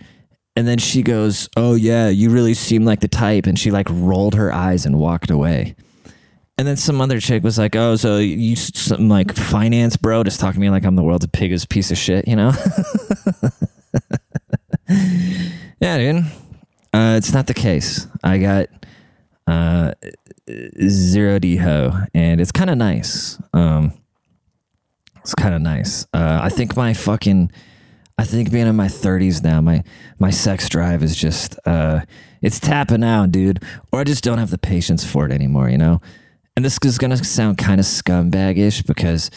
And 0.56 0.68
then 0.68 0.78
she 0.78 1.02
goes, 1.02 1.50
oh, 1.58 1.74
yeah, 1.74 2.10
you 2.10 2.30
really 2.30 2.54
seem 2.54 2.86
like 2.86 3.00
the 3.00 3.08
type. 3.08 3.48
And 3.48 3.58
she 3.58 3.72
like 3.72 3.88
rolled 3.90 4.36
her 4.36 4.54
eyes 4.54 4.86
and 4.86 5.00
walked 5.00 5.32
away. 5.32 5.76
And 6.60 6.68
then 6.68 6.78
some 6.78 7.02
other 7.02 7.20
chick 7.20 7.42
was 7.42 7.58
like, 7.58 7.76
"Oh, 7.76 7.96
so 7.96 8.20
you 8.20 8.56
some 8.56 9.10
like 9.10 9.34
finance 9.34 9.98
bro 9.98 10.24
just 10.24 10.40
talking 10.40 10.60
to 10.60 10.64
me 10.64 10.70
like 10.70 10.86
I'm 10.86 10.96
the 10.96 11.02
world's 11.02 11.26
biggest 11.26 11.70
piece 11.70 11.90
of 11.90 11.98
shit," 11.98 12.28
you 12.28 12.36
know? 12.36 12.52
yeah, 15.82 15.98
dude. 15.98 16.26
Uh, 16.94 17.16
it's 17.18 17.34
not 17.34 17.48
the 17.48 17.54
case. 17.54 18.08
I 18.24 18.38
got 18.38 18.68
uh, 19.48 19.94
zero 20.88 21.40
D 21.40 21.58
ho, 21.58 21.92
and 22.14 22.40
it's 22.40 22.52
kind 22.52 22.70
of 22.70 22.78
nice. 22.78 23.42
Um, 23.54 23.94
it's 25.18 25.36
kind 25.36 25.54
of 25.54 25.62
nice. 25.62 26.06
Uh, 26.14 26.40
I 26.42 26.50
think 26.50 26.76
my 26.78 26.94
fucking, 26.94 27.52
I 28.18 28.24
think 28.24 28.52
being 28.52 28.68
in 28.68 28.76
my 28.76 28.88
30s 28.88 29.44
now, 29.44 29.62
my 29.62 29.84
my 30.20 30.30
sex 30.30 30.70
drive 30.70 31.04
is 31.04 31.16
just, 31.16 31.60
uh, 31.66 32.02
it's 32.42 32.60
tapping 32.60 33.04
out, 33.04 33.32
dude. 33.32 33.64
Or 33.92 34.00
I 34.00 34.04
just 34.04 34.24
don't 34.24 34.38
have 34.38 34.50
the 34.52 34.58
patience 34.58 35.04
for 35.06 35.26
it 35.26 35.32
anymore. 35.32 35.70
You 35.70 35.78
know 35.78 36.02
and 36.56 36.66
this 36.66 36.78
is 36.84 36.98
gonna 36.98 37.18
sound 37.18 37.58
kind 37.58 37.80
of 37.80 37.86
scumbagish 37.86 38.86
because 38.86 39.32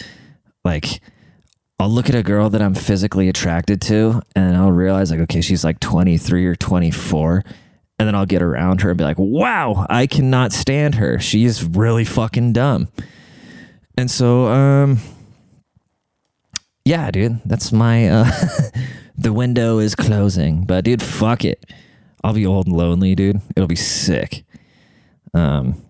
like 0.64 1.00
I'll 1.78 1.90
look 1.90 2.08
at 2.08 2.14
a 2.14 2.22
girl 2.22 2.50
that 2.50 2.62
I'm 2.62 2.74
physically 2.74 3.28
attracted 3.28 3.80
to 3.82 4.22
and 4.36 4.56
I'll 4.56 4.72
realize 4.72 5.10
like 5.10 5.20
okay 5.20 5.40
she's 5.40 5.64
like 5.64 5.80
23 5.80 6.46
or 6.46 6.54
24 6.54 7.44
and 7.98 8.08
then 8.08 8.14
I'll 8.14 8.26
get 8.26 8.42
around 8.42 8.80
her 8.82 8.90
and 8.90 8.98
be 8.98 9.04
like 9.04 9.18
wow 9.18 9.86
I 9.90 10.06
cannot 10.06 10.52
stand 10.52 10.96
her. 10.96 11.18
She's 11.18 11.64
really 11.64 12.04
fucking 12.04 12.52
dumb. 12.52 12.88
And 13.96 14.10
so 14.10 14.46
um 14.46 14.98
yeah 16.84 17.10
dude 17.10 17.40
that's 17.44 17.72
my 17.72 18.08
uh 18.08 18.30
the 19.16 19.32
window 19.32 19.78
is 19.78 19.94
closing. 19.94 20.64
But 20.64 20.84
dude 20.84 21.02
fuck 21.02 21.44
it. 21.44 21.64
I'll 22.22 22.34
be 22.34 22.46
old 22.46 22.66
and 22.66 22.76
lonely 22.76 23.14
dude. 23.14 23.40
It'll 23.56 23.68
be 23.68 23.76
sick. 23.76 24.44
Um 25.34 25.84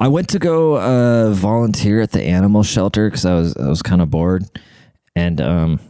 I 0.00 0.08
went 0.08 0.30
to 0.30 0.38
go 0.38 0.78
uh, 0.78 1.30
volunteer 1.32 2.00
at 2.00 2.12
the 2.12 2.22
animal 2.22 2.62
shelter 2.62 3.08
because 3.10 3.26
I 3.26 3.34
was 3.34 3.54
I 3.56 3.68
was 3.68 3.82
kind 3.82 4.00
of 4.00 4.10
bored, 4.10 4.44
and 5.20 5.40
um, 5.40 5.80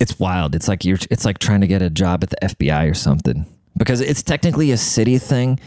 it's 0.00 0.18
wild. 0.18 0.54
It's 0.54 0.68
like 0.68 0.84
you're 0.84 0.98
it's 1.10 1.24
like 1.24 1.38
trying 1.38 1.60
to 1.60 1.66
get 1.66 1.82
a 1.82 1.90
job 1.90 2.24
at 2.24 2.30
the 2.30 2.36
FBI 2.42 2.90
or 2.90 2.94
something 2.94 3.46
because 3.76 4.00
it's 4.00 4.22
technically 4.22 4.70
a 4.72 4.76
city 4.78 5.18
thing, 5.18 5.60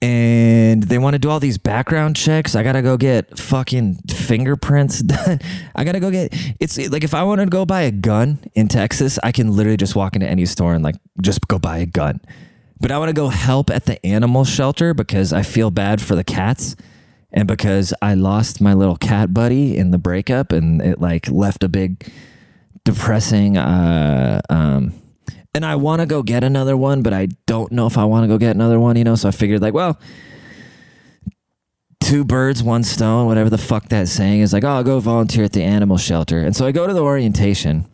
and 0.00 0.84
they 0.84 0.98
want 0.98 1.14
to 1.14 1.18
do 1.18 1.28
all 1.28 1.40
these 1.40 1.58
background 1.58 2.14
checks. 2.14 2.54
I 2.54 2.62
gotta 2.62 2.82
go 2.82 2.96
get 2.96 3.36
fucking 3.38 3.96
fingerprints 4.08 5.00
done. 5.02 5.40
I 5.74 5.82
gotta 5.84 6.00
go 6.00 6.10
get 6.10 6.32
it's 6.60 6.78
like 6.90 7.04
if 7.04 7.14
I 7.14 7.24
want 7.24 7.40
to 7.40 7.46
go 7.46 7.66
buy 7.66 7.82
a 7.82 7.90
gun 7.90 8.38
in 8.54 8.68
Texas, 8.68 9.18
I 9.22 9.32
can 9.32 9.56
literally 9.56 9.76
just 9.76 9.96
walk 9.96 10.14
into 10.14 10.28
any 10.28 10.46
store 10.46 10.74
and 10.74 10.84
like 10.84 10.96
just 11.20 11.46
go 11.48 11.58
buy 11.58 11.78
a 11.78 11.86
gun 11.86 12.20
but 12.80 12.90
I 12.90 12.98
want 12.98 13.10
to 13.10 13.14
go 13.14 13.28
help 13.28 13.70
at 13.70 13.84
the 13.84 14.04
animal 14.04 14.44
shelter 14.44 14.92
because 14.92 15.32
I 15.32 15.42
feel 15.42 15.70
bad 15.70 16.00
for 16.00 16.16
the 16.16 16.24
cats 16.24 16.74
and 17.32 17.48
because 17.48 17.94
I 18.02 18.14
lost 18.14 18.60
my 18.60 18.74
little 18.74 18.96
cat 18.96 19.32
buddy 19.32 19.76
in 19.76 19.90
the 19.90 19.98
breakup 19.98 20.52
and 20.52 20.82
it 20.82 21.00
like 21.00 21.28
left 21.28 21.64
a 21.64 21.68
big 21.68 22.10
depressing 22.84 23.56
uh 23.56 24.40
um 24.50 24.92
and 25.54 25.64
I 25.64 25.76
want 25.76 26.00
to 26.00 26.06
go 26.06 26.22
get 26.22 26.44
another 26.44 26.76
one 26.76 27.02
but 27.02 27.12
I 27.12 27.28
don't 27.46 27.72
know 27.72 27.86
if 27.86 27.96
I 27.96 28.04
want 28.04 28.24
to 28.24 28.28
go 28.28 28.38
get 28.38 28.54
another 28.54 28.80
one, 28.80 28.96
you 28.96 29.04
know, 29.04 29.14
so 29.14 29.28
I 29.28 29.32
figured 29.32 29.60
like, 29.62 29.74
well, 29.74 30.00
two 32.00 32.24
birds, 32.24 32.62
one 32.62 32.82
stone, 32.82 33.26
whatever 33.26 33.50
the 33.50 33.58
fuck 33.58 33.88
that 33.88 34.08
saying 34.08 34.40
is 34.40 34.52
like, 34.52 34.64
oh, 34.64 34.68
I'll 34.68 34.84
go 34.84 35.00
volunteer 35.00 35.44
at 35.44 35.52
the 35.52 35.62
animal 35.62 35.98
shelter. 35.98 36.40
And 36.40 36.56
so 36.56 36.66
I 36.66 36.72
go 36.72 36.86
to 36.86 36.92
the 36.92 37.02
orientation 37.02 37.86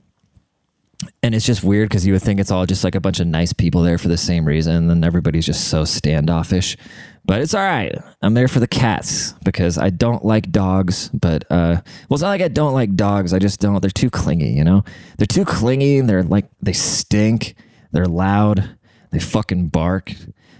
and 1.22 1.34
it's 1.34 1.44
just 1.44 1.64
weird 1.64 1.88
because 1.88 2.06
you 2.06 2.12
would 2.12 2.22
think 2.22 2.38
it's 2.38 2.50
all 2.50 2.66
just 2.66 2.84
like 2.84 2.94
a 2.94 3.00
bunch 3.00 3.20
of 3.20 3.26
nice 3.26 3.52
people 3.52 3.82
there 3.82 3.98
for 3.98 4.08
the 4.08 4.16
same 4.16 4.44
reason, 4.44 4.74
and 4.74 4.90
then 4.90 5.04
everybody's 5.04 5.46
just 5.46 5.68
so 5.68 5.84
standoffish. 5.84 6.76
But 7.24 7.40
it's 7.40 7.52
all 7.52 7.62
right. 7.62 7.94
I'm 8.22 8.34
there 8.34 8.48
for 8.48 8.60
the 8.60 8.66
cats 8.66 9.34
because 9.44 9.76
I 9.76 9.90
don't 9.90 10.24
like 10.24 10.50
dogs. 10.50 11.10
But 11.10 11.44
uh, 11.50 11.82
well, 12.08 12.14
it's 12.14 12.22
not 12.22 12.28
like 12.28 12.40
I 12.40 12.48
don't 12.48 12.72
like 12.72 12.94
dogs. 12.94 13.34
I 13.34 13.38
just 13.38 13.60
don't. 13.60 13.80
They're 13.80 13.90
too 13.90 14.10
clingy. 14.10 14.50
You 14.50 14.64
know, 14.64 14.84
they're 15.18 15.26
too 15.26 15.44
clingy. 15.44 16.00
They're 16.00 16.22
like 16.22 16.46
they 16.62 16.72
stink. 16.72 17.54
They're 17.92 18.06
loud. 18.06 18.76
They 19.10 19.18
fucking 19.18 19.68
bark. 19.68 20.12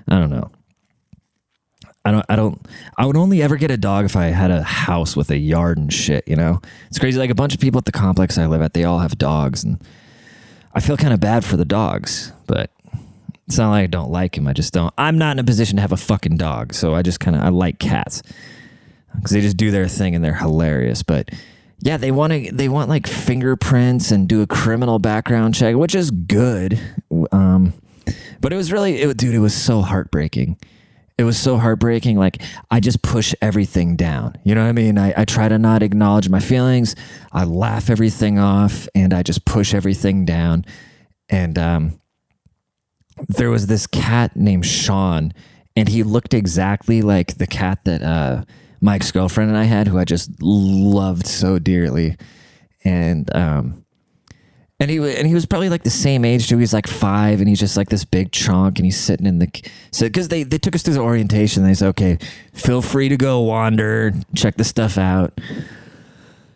I 0.09 0.19
don't 0.19 0.31
know. 0.31 0.50
I 2.05 2.11
don't. 2.11 2.27
I 2.29 2.37
don't. 2.37 2.67
I 2.97 3.07
would 3.07 3.17
only 3.17 3.43
ever 3.43 3.57
get 3.57 3.71
a 3.71 3.77
dog 3.77 4.05
if 4.05 4.17
I 4.17 4.27
had 4.27 4.50
a 4.50 4.62
house 4.62 5.15
with 5.15 5.31
a 5.31 5.38
yard 5.38 5.79
and 5.79 5.93
shit. 5.93 6.27
You 6.27 6.37
know, 6.37 6.61
it's 6.88 6.99
crazy. 6.99 7.19
Like 7.19 7.31
a 7.31 7.35
bunch 7.35 7.55
of 7.55 7.61
people 7.61 7.79
at 7.79 7.85
the 7.85 7.93
complex 7.93 8.37
I 8.38 8.47
live 8.47 8.62
at, 8.62 8.75
they 8.75 8.85
all 8.85 8.99
have 8.99 9.17
dogs 9.19 9.62
and 9.62 9.81
I 10.78 10.80
feel 10.80 10.97
kind 10.97 11.12
of 11.12 11.18
bad 11.18 11.44
for 11.44 11.56
the 11.56 11.64
dogs, 11.64 12.32
but 12.47 12.70
it's 13.49 13.58
not 13.58 13.70
like 13.70 13.82
I 13.82 13.87
don't 13.88 14.12
like 14.12 14.38
him. 14.38 14.47
I 14.47 14.52
just 14.52 14.73
don't. 14.73 14.94
I'm 14.97 15.18
not 15.18 15.32
in 15.32 15.40
a 15.40 15.44
position 15.44 15.75
to 15.75 15.82
have 15.82 15.90
a 15.90 15.97
fucking 15.97 16.37
dog, 16.37 16.73
so 16.73 16.94
I 16.94 17.02
just 17.02 17.18
kind 17.18 17.35
of 17.35 17.42
I 17.42 17.49
like 17.49 17.80
cats 17.80 18.23
because 19.12 19.32
they 19.32 19.40
just 19.40 19.56
do 19.56 19.73
their 19.73 19.88
thing 19.88 20.14
and 20.14 20.25
they're 20.25 20.37
hilarious. 20.37 21.02
But 21.02 21.32
yeah, 21.80 21.97
they 21.97 22.12
want 22.12 22.32
to 22.32 22.52
they 22.52 22.68
want 22.68 22.88
like 22.88 23.08
fingerprints 23.08 24.12
and 24.12 24.28
do 24.28 24.40
a 24.40 24.47
criminal 24.47 25.00
background 25.00 25.56
check, 25.56 25.75
which 25.75 25.97
is 25.97 26.12
good. 26.12 26.78
Um, 27.32 27.73
but 28.40 28.52
it 28.52 28.56
was 28.56 28.70
really, 28.70 29.00
it, 29.00 29.16
dude, 29.16 29.35
it 29.35 29.40
was 29.40 29.56
so 29.56 29.82
heartbreaking 29.82 30.58
it 31.18 31.25
was 31.25 31.37
so 31.37 31.58
heartbreaking. 31.58 32.16
Like 32.16 32.40
I 32.70 32.80
just 32.80 33.02
push 33.02 33.34
everything 33.42 33.96
down. 33.96 34.37
You 34.44 34.54
know 34.54 34.62
what 34.62 34.68
I 34.68 34.72
mean? 34.72 34.96
I, 34.96 35.12
I 35.16 35.25
try 35.25 35.48
to 35.48 35.58
not 35.58 35.82
acknowledge 35.82 36.28
my 36.28 36.40
feelings. 36.40 36.94
I 37.32 37.44
laugh 37.44 37.90
everything 37.90 38.38
off 38.38 38.88
and 38.94 39.12
I 39.12 39.25
just 39.25 39.44
push 39.44 39.75
everything 39.75 40.25
down. 40.25 40.64
And 41.28 41.58
um, 41.58 42.00
there 43.26 43.50
was 43.50 43.66
this 43.66 43.87
cat 43.87 44.37
named 44.37 44.64
Sean, 44.64 45.32
and 45.76 45.88
he 45.88 46.02
looked 46.02 46.34
exactly 46.34 47.02
like 47.02 47.38
the 47.38 47.46
cat 47.46 47.84
that 47.84 48.02
uh, 48.02 48.44
ex 48.87 49.10
girlfriend 49.10 49.50
and 49.50 49.58
I 49.58 49.64
had, 49.64 49.88
who 49.88 49.98
I 49.98 50.04
just 50.04 50.30
loved 50.40 51.26
so 51.26 51.58
dearly. 51.58 52.16
And 52.84 53.34
um, 53.34 53.84
and 54.80 54.90
he 54.90 54.99
and 54.99 55.26
he 55.26 55.35
was 55.35 55.44
probably 55.44 55.68
like 55.68 55.82
the 55.82 55.90
same 55.90 56.25
age 56.25 56.49
too. 56.49 56.58
He's 56.58 56.73
like 56.73 56.87
five, 56.87 57.40
and 57.40 57.49
he's 57.49 57.58
just 57.58 57.76
like 57.76 57.88
this 57.88 58.04
big 58.04 58.30
chunk, 58.30 58.78
and 58.78 58.87
he's 58.87 58.99
sitting 58.99 59.26
in 59.26 59.38
the 59.38 59.49
so 59.90 60.06
because 60.06 60.28
they 60.28 60.44
they 60.44 60.58
took 60.58 60.75
us 60.75 60.82
through 60.82 60.94
the 60.94 61.00
orientation. 61.00 61.64
They 61.64 61.75
said, 61.75 61.88
"Okay, 61.88 62.18
feel 62.52 62.80
free 62.80 63.08
to 63.08 63.16
go 63.16 63.40
wander, 63.40 64.12
check 64.37 64.56
the 64.56 64.64
stuff 64.64 64.97
out." 64.97 65.38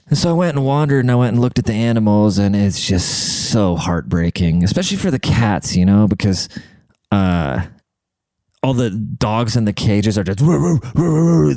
And 0.06 0.18
so 0.18 0.30
I 0.30 0.32
went 0.34 0.56
and 0.56 0.64
wandered, 0.66 1.00
and 1.00 1.10
I 1.10 1.14
went 1.14 1.32
and 1.32 1.40
looked 1.40 1.58
at 1.58 1.64
the 1.64 1.72
animals, 1.72 2.38
and 2.38 2.54
it's 2.54 2.86
just 2.86 3.50
so 3.50 3.76
heartbreaking, 3.76 4.62
especially 4.62 4.98
for 4.98 5.10
the 5.10 5.18
cats, 5.18 5.74
you 5.74 5.86
know, 5.86 6.06
because 6.06 6.48
uh, 7.10 7.62
all 8.62 8.74
the 8.74 8.90
dogs 8.90 9.56
in 9.56 9.64
the 9.64 9.72
cages 9.72 10.16
are 10.16 10.24
just 10.24 10.38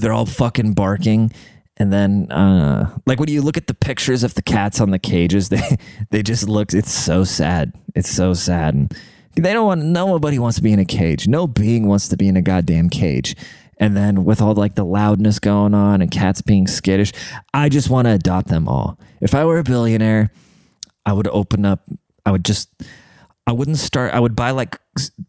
they're 0.02 0.14
all 0.14 0.26
fucking 0.26 0.74
barking 0.74 1.32
and 1.78 1.92
then, 1.92 2.32
uh, 2.32 2.98
like 3.06 3.20
when 3.20 3.30
you 3.30 3.42
look 3.42 3.58
at 3.58 3.68
the 3.68 3.74
pictures 3.74 4.24
of 4.24 4.34
the 4.36 4.42
cats 4.42 4.80
on 4.80 4.92
the 4.92 5.00
cages, 5.00 5.50
they 5.50 5.78
they 6.10 6.24
just 6.24 6.48
look. 6.48 6.74
It's 6.74 6.92
so 6.92 7.24
sad. 7.24 7.74
It's 7.96 8.10
so 8.10 8.34
sad. 8.34 8.74
And 8.74 8.96
They 9.36 9.54
don't 9.54 9.66
want 9.66 9.84
nobody 9.84 10.40
wants 10.40 10.58
to 10.58 10.64
be 10.64 10.72
in 10.72 10.80
a 10.80 10.86
cage. 10.86 11.28
No 11.28 11.48
being 11.48 11.88
wants 11.88 12.08
to 12.10 12.18
be 12.18 12.28
in 12.28 12.38
a 12.38 12.42
goddamn 12.42 12.90
cage. 12.90 13.36
And 13.78 13.96
then 13.96 14.24
with 14.24 14.42
all 14.42 14.54
like 14.54 14.76
the 14.76 14.86
loudness 14.86 15.40
going 15.40 15.74
on 15.74 16.02
and 16.02 16.10
cats 16.10 16.42
being 16.42 16.66
skittish, 16.66 17.12
I 17.54 17.68
just 17.68 17.90
want 17.90 18.06
to 18.08 18.14
adopt 18.14 18.48
them 18.48 18.70
all. 18.70 18.98
If 19.20 19.36
I 19.36 19.44
were 19.44 19.60
a 19.60 19.64
billionaire, 19.64 20.32
I 21.06 21.12
would 21.12 21.28
open 21.28 21.66
up. 21.66 21.82
I 22.26 22.32
would 22.32 22.46
just. 22.46 22.70
I 23.48 23.52
wouldn't 23.52 23.78
start. 23.78 24.14
I 24.14 24.20
would 24.20 24.36
buy 24.36 24.52
like 24.52 24.80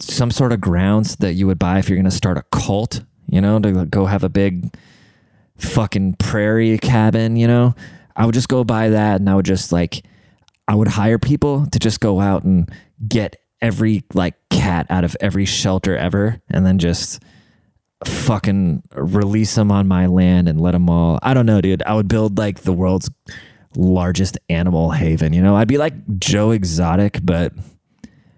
some 0.00 0.30
sort 0.30 0.52
of 0.52 0.60
grounds 0.60 1.16
that 1.16 1.34
you 1.34 1.46
would 1.48 1.58
buy 1.58 1.80
if 1.80 1.88
you're 1.88 1.96
going 1.96 2.04
to 2.04 2.10
start 2.10 2.38
a 2.38 2.44
cult. 2.50 3.02
You 3.28 3.40
know, 3.40 3.58
to 3.58 3.84
go 3.84 4.06
have 4.06 4.22
a 4.22 4.28
big 4.28 4.72
fucking 5.58 6.14
prairie 6.14 6.78
cabin. 6.78 7.36
You 7.36 7.46
know, 7.46 7.74
I 8.14 8.26
would 8.26 8.34
just 8.34 8.48
go 8.48 8.64
buy 8.64 8.90
that, 8.90 9.20
and 9.20 9.28
I 9.28 9.34
would 9.34 9.46
just 9.46 9.72
like. 9.72 10.04
I 10.68 10.74
would 10.74 10.88
hire 10.88 11.18
people 11.18 11.66
to 11.70 11.78
just 11.78 12.00
go 12.00 12.18
out 12.18 12.42
and 12.42 12.68
get 13.06 13.36
every 13.62 14.02
like 14.14 14.34
cat 14.50 14.88
out 14.90 15.04
of 15.04 15.16
every 15.20 15.44
shelter 15.44 15.96
ever, 15.96 16.42
and 16.50 16.66
then 16.66 16.78
just 16.78 17.22
fucking 18.04 18.82
release 18.92 19.54
them 19.54 19.70
on 19.70 19.86
my 19.86 20.06
land 20.06 20.48
and 20.48 20.60
let 20.60 20.72
them 20.72 20.90
all. 20.90 21.20
I 21.22 21.34
don't 21.34 21.46
know, 21.46 21.60
dude. 21.60 21.84
I 21.84 21.94
would 21.94 22.08
build 22.08 22.36
like 22.36 22.62
the 22.62 22.72
world's 22.72 23.08
largest 23.76 24.38
animal 24.48 24.90
haven. 24.90 25.32
You 25.32 25.42
know, 25.42 25.54
I'd 25.54 25.68
be 25.68 25.78
like 25.78 25.94
Joe 26.18 26.50
Exotic, 26.50 27.20
but 27.22 27.52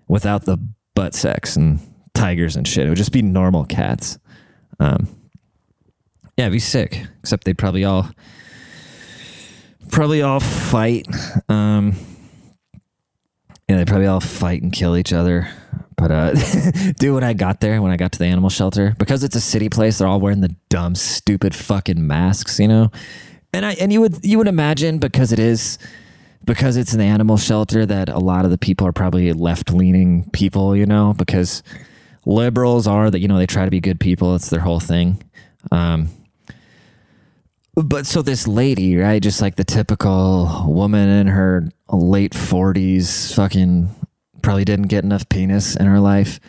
without 0.07 0.45
the 0.45 0.59
butt 0.95 1.15
sex 1.15 1.57
and 1.57 1.81
tigers 2.19 2.57
and 2.57 2.67
shit. 2.67 2.87
It 2.87 2.89
would 2.89 2.99
just 2.99 3.13
be 3.13 3.23
normal 3.23 3.65
cats. 3.65 4.19
Um, 4.81 5.09
yeah, 6.38 6.45
it'd 6.45 6.52
be 6.52 6.61
sick. 6.61 7.04
Except 7.18 7.42
they'd 7.42 7.59
probably 7.59 7.85
all 7.85 8.09
probably 9.90 10.23
all 10.23 10.38
fight. 10.38 11.07
Um, 11.49 11.97
yeah, 13.68 13.76
they 13.76 13.85
probably 13.85 14.07
all 14.07 14.21
fight 14.21 14.62
and 14.62 14.73
kill 14.73 14.97
each 14.97 15.12
other. 15.12 15.49
But 15.97 16.12
uh, 16.12 16.33
dude, 16.99 17.14
when 17.14 17.25
I 17.25 17.33
got 17.33 17.59
there, 17.59 17.83
when 17.83 17.90
I 17.90 17.97
got 17.97 18.12
to 18.12 18.21
the 18.21 18.26
animal 18.26 18.50
shelter, 18.50 18.95
because 18.99 19.25
it's 19.25 19.35
a 19.35 19.40
city 19.40 19.68
place, 19.68 19.99
they're 19.99 20.07
all 20.07 20.21
wearing 20.21 20.40
the 20.40 20.54
dumb, 20.68 20.95
stupid 20.95 21.57
fucking 21.57 22.07
masks, 22.07 22.61
you 22.61 22.68
know. 22.68 22.92
And 23.52 23.66
I 23.66 23.73
and 23.73 23.92
you 23.92 24.00
would 24.00 24.25
you 24.25 24.38
would 24.38 24.47
imagine 24.47 24.99
because 24.99 25.33
it 25.33 25.40
is 25.40 25.76
because 26.45 26.76
it's 26.76 26.92
an 26.92 27.00
animal 27.00 27.37
shelter 27.37 27.85
that 27.85 28.09
a 28.09 28.21
lot 28.21 28.45
of 28.45 28.52
the 28.52 28.59
people 28.59 28.87
are 28.87 28.92
probably 28.92 29.33
left 29.33 29.73
leaning 29.73 30.30
people, 30.30 30.76
you 30.76 30.87
know, 30.87 31.14
because 31.14 31.64
liberals 32.26 32.87
are 32.87 33.11
that 33.11 33.18
you 33.18 33.26
know 33.26 33.38
they 33.38 33.47
try 33.47 33.64
to 33.64 33.73
be 33.73 33.80
good 33.80 33.99
people. 33.99 34.37
It's 34.37 34.50
their 34.50 34.61
whole 34.61 34.78
thing. 34.78 35.21
Um, 35.73 36.11
but 37.83 38.07
so 38.07 38.23
this 38.23 38.47
lady, 38.49 38.97
right, 38.97 39.23
just 39.23 39.41
like 39.41 39.57
the 39.57 39.65
typical 39.65 40.65
woman 40.67 41.09
in 41.09 41.27
her 41.29 41.69
late 41.91 42.35
forties, 42.35 43.35
fucking 43.35 43.89
probably 44.43 44.65
didn't 44.65 44.89
get 44.89 45.05
enough 45.05 45.29
penis 45.29 45.77
in 45.77 45.87
her 45.87 46.01
life. 46.01 46.41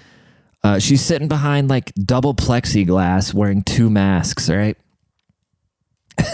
Uh, 0.64 0.80
she's 0.80 1.02
sitting 1.02 1.28
behind 1.28 1.70
like 1.70 1.94
double 1.96 2.34
plexiglass, 2.34 3.34
wearing 3.34 3.64
two 3.64 3.90
masks, 3.90 4.50
right? 4.50 4.78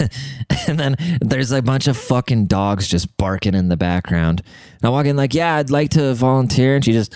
and 0.66 0.80
then 0.80 0.96
there's 1.20 1.52
a 1.52 1.62
bunch 1.62 1.86
of 1.86 1.96
fucking 1.96 2.46
dogs 2.46 2.88
just 2.88 3.16
barking 3.16 3.54
in 3.54 3.68
the 3.68 3.76
background. 3.76 4.42
And 4.80 4.84
I 4.84 4.88
walk 4.88 5.06
in 5.06 5.16
like, 5.16 5.32
yeah, 5.32 5.56
I'd 5.56 5.70
like 5.70 5.90
to 5.90 6.12
volunteer, 6.14 6.74
and 6.74 6.84
she 6.84 6.92
just 6.92 7.14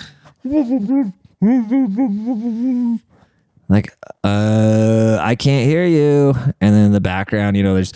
like, 3.71 3.97
uh, 4.25 5.19
I 5.21 5.37
can't 5.37 5.67
hear 5.67 5.87
you. 5.87 6.35
And 6.61 6.75
then 6.75 6.87
in 6.87 6.93
the 6.93 7.01
background, 7.01 7.57
you 7.57 7.63
know, 7.63 7.75
there's 7.75 7.93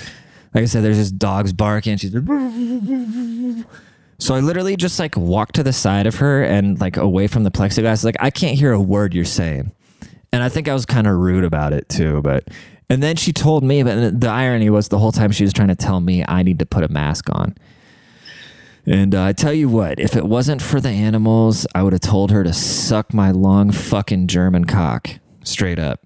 like 0.54 0.62
I 0.62 0.66
said, 0.66 0.84
there's 0.84 0.98
just 0.98 1.18
dogs 1.18 1.52
barking. 1.52 1.96
She's 1.96 2.14
like, 2.14 3.66
so 4.18 4.36
I 4.36 4.40
literally 4.40 4.76
just 4.76 5.00
like 5.00 5.16
walked 5.16 5.56
to 5.56 5.64
the 5.64 5.72
side 5.72 6.06
of 6.06 6.16
her 6.16 6.44
and 6.44 6.80
like 6.80 6.96
away 6.96 7.26
from 7.26 7.42
the 7.42 7.50
plexiglass. 7.50 8.04
Like 8.04 8.16
I 8.20 8.30
can't 8.30 8.56
hear 8.56 8.72
a 8.72 8.80
word 8.80 9.14
you're 9.14 9.24
saying, 9.24 9.72
and 10.32 10.42
I 10.44 10.48
think 10.48 10.68
I 10.68 10.74
was 10.74 10.86
kind 10.86 11.08
of 11.08 11.16
rude 11.16 11.44
about 11.44 11.72
it 11.72 11.88
too. 11.88 12.22
But 12.22 12.48
and 12.88 13.02
then 13.02 13.16
she 13.16 13.32
told 13.32 13.64
me, 13.64 13.82
but 13.82 14.20
the 14.20 14.28
irony 14.28 14.70
was 14.70 14.88
the 14.88 14.98
whole 14.98 15.10
time 15.10 15.32
she 15.32 15.42
was 15.42 15.52
trying 15.52 15.68
to 15.68 15.74
tell 15.74 15.98
me 15.98 16.24
I 16.26 16.44
need 16.44 16.60
to 16.60 16.66
put 16.66 16.84
a 16.84 16.88
mask 16.88 17.28
on. 17.30 17.56
And 18.86 19.14
uh, 19.14 19.24
I 19.24 19.32
tell 19.32 19.52
you 19.52 19.68
what, 19.68 19.98
if 19.98 20.14
it 20.14 20.26
wasn't 20.26 20.60
for 20.62 20.78
the 20.78 20.90
animals, 20.90 21.66
I 21.74 21.82
would 21.82 21.94
have 21.94 22.02
told 22.02 22.30
her 22.30 22.44
to 22.44 22.52
suck 22.52 23.12
my 23.12 23.32
long 23.32 23.72
fucking 23.72 24.28
German 24.28 24.66
cock 24.66 25.18
straight 25.44 25.78
up, 25.78 26.04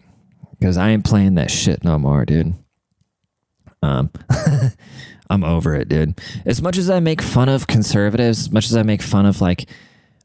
because 0.58 0.76
I 0.76 0.90
ain't 0.90 1.04
playing 1.04 1.34
that 1.36 1.50
shit 1.50 1.84
no 1.84 1.98
more, 1.98 2.24
dude. 2.24 2.54
Um, 3.82 4.10
I'm 5.30 5.44
over 5.44 5.74
it, 5.74 5.88
dude. 5.88 6.20
As 6.46 6.62
much 6.62 6.78
as 6.78 6.88
I 6.88 7.00
make 7.00 7.20
fun 7.20 7.48
of 7.48 7.66
conservatives, 7.66 8.40
as 8.40 8.50
much 8.50 8.66
as 8.66 8.76
I 8.76 8.82
make 8.82 9.02
fun 9.02 9.26
of 9.26 9.40
like 9.40 9.68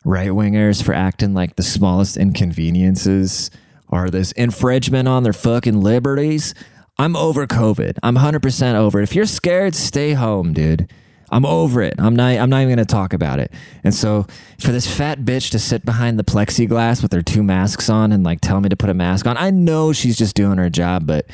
right 0.05 0.29
wingers 0.29 0.83
for 0.83 0.93
acting 0.93 1.33
like 1.33 1.55
the 1.55 1.63
smallest 1.63 2.17
inconveniences 2.17 3.51
or 3.87 4.09
this 4.09 4.31
infringement 4.33 5.07
on 5.07 5.23
their 5.23 5.33
fucking 5.33 5.81
liberties, 5.81 6.55
I'm 6.97 7.15
over 7.15 7.47
COVID. 7.47 7.97
I'm 8.03 8.15
100% 8.15 8.75
over 8.75 8.99
it. 8.99 9.03
If 9.03 9.15
you're 9.15 9.25
scared, 9.25 9.75
stay 9.75 10.13
home, 10.13 10.53
dude. 10.53 10.91
I'm 11.33 11.45
over 11.45 11.81
it. 11.81 11.95
I'm 11.97 12.15
not. 12.15 12.37
I'm 12.37 12.49
not 12.49 12.61
even 12.61 12.69
gonna 12.69 12.85
talk 12.85 13.13
about 13.13 13.39
it. 13.39 13.51
And 13.83 13.93
so, 13.93 14.25
for 14.59 14.71
this 14.71 14.87
fat 14.87 15.19
bitch 15.19 15.49
to 15.51 15.59
sit 15.59 15.83
behind 15.83 16.17
the 16.19 16.23
plexiglass 16.23 17.01
with 17.01 17.11
her 17.11 17.21
two 17.21 17.43
masks 17.43 17.89
on 17.89 18.11
and 18.11 18.23
like 18.23 18.39
tell 18.41 18.61
me 18.61 18.69
to 18.69 18.77
put 18.77 18.89
a 18.89 18.93
mask 18.93 19.25
on, 19.25 19.35
I 19.37 19.49
know 19.49 19.93
she's 19.93 20.17
just 20.17 20.35
doing 20.35 20.57
her 20.57 20.69
job, 20.69 21.07
but 21.07 21.25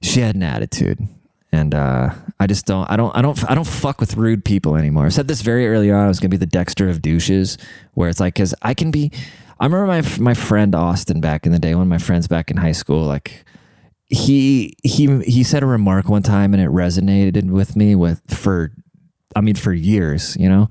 she 0.00 0.20
had 0.20 0.34
an 0.34 0.42
attitude 0.42 1.06
and 1.52 1.74
uh, 1.74 2.10
I 2.40 2.46
just 2.46 2.64
don't, 2.64 2.90
I 2.90 2.96
don't, 2.96 3.14
I 3.14 3.20
don't, 3.20 3.50
I 3.50 3.54
don't 3.54 3.66
fuck 3.66 4.00
with 4.00 4.16
rude 4.16 4.44
people 4.44 4.74
anymore. 4.74 5.04
I 5.04 5.10
said 5.10 5.28
this 5.28 5.42
very 5.42 5.68
early 5.68 5.90
on. 5.90 6.04
I 6.04 6.08
was 6.08 6.18
gonna 6.18 6.30
be 6.30 6.38
the 6.38 6.46
Dexter 6.46 6.88
of 6.88 7.02
douches, 7.02 7.58
where 7.92 8.08
it's 8.08 8.18
like, 8.18 8.34
cause 8.34 8.54
I 8.62 8.74
can 8.74 8.90
be. 8.90 9.12
I 9.60 9.66
remember 9.66 9.86
my 9.86 10.02
my 10.18 10.34
friend 10.34 10.74
Austin 10.74 11.20
back 11.20 11.46
in 11.46 11.52
the 11.52 11.58
day, 11.58 11.74
one 11.74 11.82
of 11.82 11.88
my 11.88 11.98
friends 11.98 12.26
back 12.26 12.50
in 12.50 12.56
high 12.56 12.72
school, 12.72 13.04
like 13.04 13.44
he 14.08 14.74
he 14.82 15.20
he 15.20 15.44
said 15.44 15.62
a 15.62 15.66
remark 15.66 16.08
one 16.08 16.22
time, 16.22 16.54
and 16.54 16.62
it 16.62 16.70
resonated 16.70 17.50
with 17.50 17.76
me 17.76 17.94
with 17.94 18.22
for, 18.34 18.72
I 19.36 19.40
mean, 19.40 19.54
for 19.54 19.72
years, 19.72 20.36
you 20.38 20.48
know. 20.48 20.68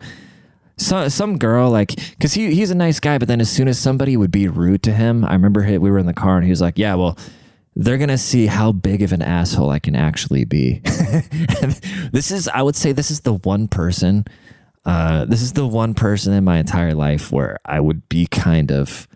So, 0.78 1.10
some 1.10 1.38
girl 1.38 1.70
like 1.70 1.96
because 2.12 2.34
he 2.34 2.56
he's 2.56 2.72
a 2.72 2.76
nice 2.76 3.00
guy, 3.00 3.18
but 3.18 3.28
then 3.28 3.40
as 3.42 3.50
soon 3.50 3.68
as 3.68 3.78
somebody 3.78 4.18
would 4.18 4.32
be 4.32 4.48
rude 4.48 4.84
to 4.84 4.94
him, 4.94 5.24
I 5.26 5.34
remember 5.34 5.62
he, 5.64 5.78
we 5.78 5.92
were 5.92 6.00
in 6.00 6.08
the 6.08 6.14
car 6.14 6.38
and 6.38 6.44
he 6.44 6.50
was 6.50 6.62
like, 6.62 6.78
"Yeah, 6.78 6.96
well, 6.96 7.18
they're 7.76 7.98
gonna 7.98 8.18
see 8.18 8.48
how 8.48 8.72
big 8.72 9.02
of 9.02 9.14
an 9.14 9.22
asshole 9.22 9.70
I 9.70 9.80
can 9.80 9.96
actually 9.96 10.46
be. 10.46 10.80
this 12.12 12.32
is, 12.32 12.48
I 12.48 12.62
would 12.62 12.76
say, 12.76 12.92
this 12.92 13.12
is 13.12 13.22
the 13.22 13.34
one 13.34 13.68
person. 13.68 14.26
Uh, 14.84 15.26
this 15.26 15.42
is 15.42 15.54
the 15.54 15.68
one 15.68 15.94
person 15.94 16.34
in 16.34 16.44
my 16.44 16.58
entire 16.58 16.94
life 16.94 17.32
where 17.32 17.58
I 17.66 17.80
would 17.80 18.08
be 18.10 18.26
kind 18.26 18.72
of, 18.72 19.08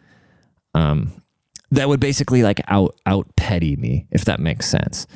um, 0.73 1.11
that 1.71 1.89
would 1.89 1.99
basically 1.99 2.43
like 2.43 2.61
out 2.67 2.95
out 3.05 3.27
petty 3.35 3.75
me, 3.75 4.07
if 4.11 4.25
that 4.25 4.39
makes 4.39 4.67
sense. 4.67 5.07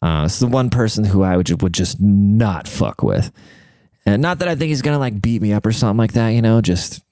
Uh, 0.00 0.22
it's 0.24 0.38
the 0.38 0.46
one 0.46 0.70
person 0.70 1.04
who 1.04 1.22
I 1.22 1.36
would 1.36 1.62
would 1.62 1.74
just 1.74 2.00
not 2.00 2.66
fuck 2.66 3.02
with, 3.02 3.30
and 4.06 4.22
not 4.22 4.38
that 4.38 4.48
I 4.48 4.54
think 4.54 4.68
he's 4.68 4.82
gonna 4.82 4.98
like 4.98 5.20
beat 5.20 5.42
me 5.42 5.52
up 5.52 5.66
or 5.66 5.72
something 5.72 5.98
like 5.98 6.12
that. 6.12 6.28
You 6.30 6.42
know, 6.42 6.60
just 6.60 7.02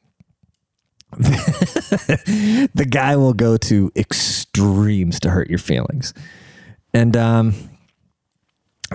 the 1.12 2.86
guy 2.88 3.16
will 3.16 3.32
go 3.32 3.56
to 3.56 3.90
extremes 3.96 5.20
to 5.20 5.30
hurt 5.30 5.48
your 5.48 5.58
feelings. 5.58 6.14
And 6.92 7.16
um 7.16 7.54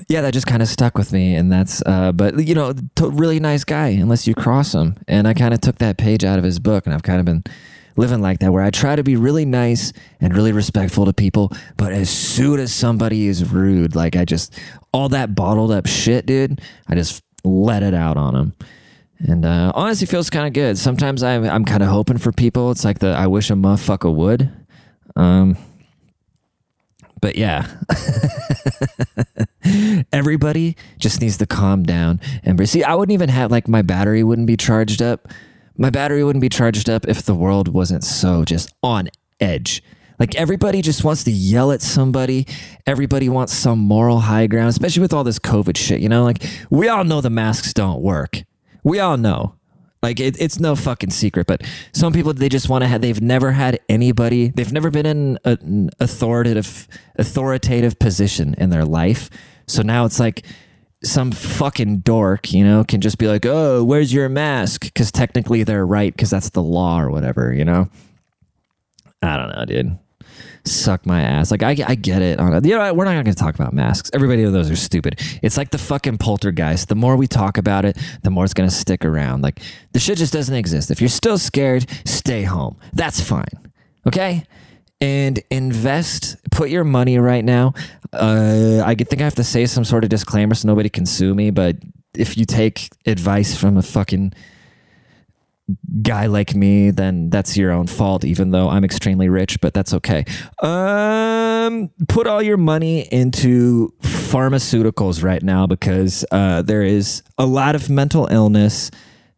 yeah, 0.10 0.22
that 0.22 0.34
just 0.34 0.48
kind 0.48 0.62
of 0.62 0.68
stuck 0.68 0.98
with 0.98 1.14
me 1.14 1.36
and 1.36 1.52
that's 1.52 1.84
uh 1.86 2.12
but 2.12 2.46
you 2.46 2.56
know, 2.56 2.74
to, 2.96 3.10
really 3.10 3.40
nice 3.40 3.64
guy 3.64 3.90
unless 3.90 4.28
you 4.28 4.34
cross 4.36 4.74
him. 4.74 4.98
And 5.08 5.28
I 5.28 5.34
kind 5.34 5.54
of 5.54 5.62
took 5.62 5.78
that 5.78 5.98
page 5.98 6.24
out 6.24 6.38
of 6.38 6.46
his 6.46 6.60
book 6.60 6.86
and 6.86 6.94
I've 6.94 7.04
kind 7.04 7.20
of 7.20 7.26
been 7.26 7.44
living 7.96 8.22
like 8.22 8.40
that 8.40 8.52
where 8.52 8.64
I 8.64 8.72
try 8.72 8.96
to 8.96 9.04
be 9.04 9.16
really 9.16 9.46
nice 9.46 9.94
and 10.20 10.36
really 10.36 10.52
respectful 10.52 11.06
to 11.06 11.14
people, 11.14 11.52
but 11.78 11.94
as 11.94 12.10
soon 12.10 12.60
as 12.60 12.74
somebody 12.74 13.28
is 13.28 13.52
rude, 13.52 13.96
like 13.96 14.16
I 14.16 14.26
just 14.26 14.58
all 14.92 15.10
that 15.10 15.36
bottled 15.36 15.72
up 15.72 15.86
shit, 15.86 16.26
dude, 16.26 16.62
I 16.88 16.96
just 16.96 17.23
let 17.44 17.84
it 17.84 17.94
out 17.94 18.18
on 18.18 18.34
them. 18.34 18.54
And 19.20 19.46
uh, 19.46 19.72
honestly, 19.74 20.08
feels 20.08 20.30
kind 20.30 20.48
of 20.48 20.54
good. 20.54 20.78
Sometimes 20.78 21.24
I'm, 21.24 21.46
I'm 21.46 21.66
kind 21.66 21.82
of 21.82 21.90
hoping 21.90 22.18
for 22.18 22.32
people. 22.32 22.72
It's 22.72 22.84
like 22.84 23.00
the 23.00 23.10
I 23.10 23.28
wish 23.28 23.50
a 23.50 23.54
motherfucker 23.54 24.14
would. 24.14 24.52
Um, 25.16 25.58
but 27.22 27.38
yeah, 27.38 27.68
everybody 30.12 30.76
just 30.98 31.22
needs 31.22 31.38
to 31.38 31.46
calm 31.46 31.84
down 31.84 32.20
and 32.44 32.68
see. 32.68 32.84
I 32.84 32.96
wouldn't 32.96 33.14
even 33.14 33.30
have 33.30 33.50
like 33.50 33.70
my 33.70 33.82
battery 33.82 34.24
wouldn't 34.24 34.48
be 34.48 34.58
charged 34.58 35.02
up. 35.02 35.30
My 35.78 35.90
battery 35.90 36.24
wouldn't 36.26 36.42
be 36.42 36.50
charged 36.50 36.90
up 36.90 37.08
if 37.08 37.22
the 37.22 37.34
world 37.34 37.70
wasn't 37.70 38.04
so 38.04 38.44
just 38.44 38.74
on 38.84 39.08
edge. 39.40 39.82
Like 40.20 40.36
everybody 40.36 40.82
just 40.82 41.04
wants 41.04 41.24
to 41.26 41.32
yell 41.32 41.72
at 41.72 41.82
somebody. 41.82 42.48
Everybody 42.86 43.30
wants 43.30 43.54
some 43.54 43.80
moral 43.80 44.20
high 44.20 44.48
ground, 44.48 44.70
especially 44.70 45.02
with 45.02 45.14
all 45.14 45.24
this 45.24 45.40
COVID 45.40 45.78
shit. 45.78 46.00
You 46.00 46.10
know, 46.10 46.24
like 46.24 46.44
we 46.70 46.88
all 46.88 47.04
know 47.04 47.22
the 47.22 47.30
masks 47.30 47.74
don't 47.74 48.02
work 48.02 48.44
we 48.84 49.00
all 49.00 49.18
know 49.18 49.56
like 50.02 50.20
it, 50.20 50.40
it's 50.40 50.60
no 50.60 50.76
fucking 50.76 51.10
secret 51.10 51.48
but 51.48 51.64
some 51.94 52.14
people 52.14 52.34
they 52.34 52.50
just 52.50 52.70
want 52.70 52.84
to 52.84 52.88
have 52.88 53.02
they've 53.02 53.22
never 53.22 53.52
had 53.52 53.80
anybody 53.90 54.50
they've 54.50 54.74
never 54.74 54.92
been 54.92 55.06
in 55.06 55.40
a, 55.46 55.58
an 55.62 55.90
authoritative 56.00 56.88
authoritative 57.18 57.98
position 57.98 58.54
in 58.58 58.70
their 58.70 58.86
life 58.86 59.30
so 59.68 59.82
now 59.82 60.06
it's 60.06 60.20
like 60.20 60.46
some 61.06 61.32
fucking 61.34 62.00
dork, 62.00 62.54
you 62.54 62.64
know, 62.64 62.86
can 62.86 63.02
just 63.02 63.18
be 63.18 63.28
like, 63.28 63.46
"Oh, 63.46 63.84
where's 63.84 64.14
your 64.14 64.30
mask?" 64.30 64.84
Because 64.86 65.12
technically 65.12 65.64
they're 65.64 65.86
right 65.86 66.16
because 66.16 66.30
that's 66.30 66.52
the 66.52 66.64
law 66.64 67.02
or 67.02 67.10
whatever, 67.10 67.54
you 67.54 67.66
know. 67.66 67.90
I 69.24 69.38
don't 69.38 69.56
know, 69.56 69.66
dude. 69.66 70.00
Suck 70.66 71.06
my 71.06 71.22
ass. 71.22 71.52
Like 71.52 71.64
I, 71.64 71.76
I 71.86 71.96
get 71.96 72.22
it. 72.22 72.40
On 72.40 72.64
you 72.64 72.78
know, 72.78 72.94
we're 72.94 73.06
not 73.06 73.14
going 73.14 73.26
to 73.26 73.34
talk 73.34 73.56
about 73.56 73.74
masks. 73.74 74.10
Everybody 74.14 74.44
knows 74.44 74.54
those 74.54 74.72
are 74.72 74.76
stupid. 74.76 75.20
It's 75.42 75.58
like 75.58 75.72
the 75.72 75.78
fucking 75.78 76.18
poltergeist. 76.20 76.88
The 76.88 76.96
more 76.96 77.18
we 77.18 77.28
talk 77.28 77.58
about 77.58 77.84
it, 77.84 77.98
the 78.24 78.30
more 78.30 78.46
it's 78.46 78.54
going 78.54 78.70
to 78.70 78.76
stick 78.76 79.04
around. 79.04 79.42
Like 79.42 79.60
the 79.92 80.00
shit 80.00 80.18
just 80.18 80.32
doesn't 80.32 80.56
exist. 80.56 80.90
If 80.90 81.02
you're 81.02 81.10
still 81.10 81.38
scared, 81.38 81.86
stay 82.06 82.44
home. 82.44 82.78
That's 82.94 83.20
fine. 83.20 83.72
Okay 84.08 84.46
and 85.04 85.42
invest 85.50 86.38
put 86.50 86.70
your 86.70 86.86
money 86.86 87.18
right 87.20 87.44
now 87.44 87.74
uh, 88.14 88.82
i 88.86 88.96
think 88.96 89.20
i 89.20 89.24
have 89.24 89.36
to 89.36 89.44
say 89.44 89.66
some 89.66 89.84
sort 89.84 90.04
of 90.06 90.10
disclaimer 90.10 90.56
so 90.56 90.66
nobody 90.66 90.88
can 90.88 91.06
sue 91.06 91.36
me 91.36 91.52
but 91.52 91.76
if 92.16 92.38
you 92.38 92.46
take 92.46 92.90
advice 93.06 93.54
from 93.56 93.76
a 93.76 93.82
fucking 93.82 94.32
guy 96.02 96.26
like 96.26 96.56
me 96.56 96.92
then 96.92 97.30
that's 97.30 97.56
your 97.58 97.72
own 97.72 97.88
fault 97.88 98.26
even 98.26 98.52
though 98.52 98.70
i'm 98.70 98.84
extremely 98.84 99.30
rich 99.30 99.60
but 99.62 99.74
that's 99.74 99.94
okay 99.94 100.26
um 100.62 101.90
put 102.08 102.28
all 102.28 102.42
your 102.42 102.58
money 102.58 103.02
into 103.12 103.94
pharmaceuticals 104.02 105.24
right 105.24 105.44
now 105.44 105.68
because 105.68 106.26
uh, 106.32 106.62
there 106.62 106.82
is 106.82 107.24
a 107.38 107.46
lot 107.46 107.76
of 107.76 107.90
mental 107.90 108.28
illness 108.32 108.90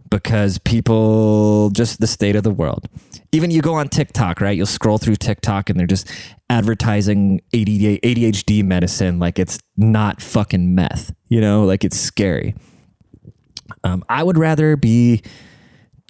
because 0.09 0.57
people 0.59 1.69
just 1.71 1.99
the 1.99 2.07
state 2.07 2.35
of 2.35 2.43
the 2.43 2.51
world 2.51 2.87
even 3.35 3.51
you 3.51 3.61
go 3.61 3.73
on 3.73 3.89
TikTok, 3.89 4.39
right? 4.39 4.55
You'll 4.55 4.65
scroll 4.65 4.97
through 4.97 5.17
TikTok 5.17 5.69
and 5.69 5.77
they're 5.77 5.85
just 5.85 6.09
advertising 6.49 7.41
ADHD 7.53 8.63
medicine 8.63 9.19
like 9.19 9.37
it's 9.37 9.59
not 9.75 10.21
fucking 10.21 10.73
meth, 10.73 11.13
you 11.27 11.41
know, 11.41 11.65
like 11.65 11.83
it's 11.83 11.97
scary. 11.97 12.55
Um, 13.83 14.05
I 14.07 14.23
would 14.23 14.37
rather 14.37 14.77
be, 14.77 15.21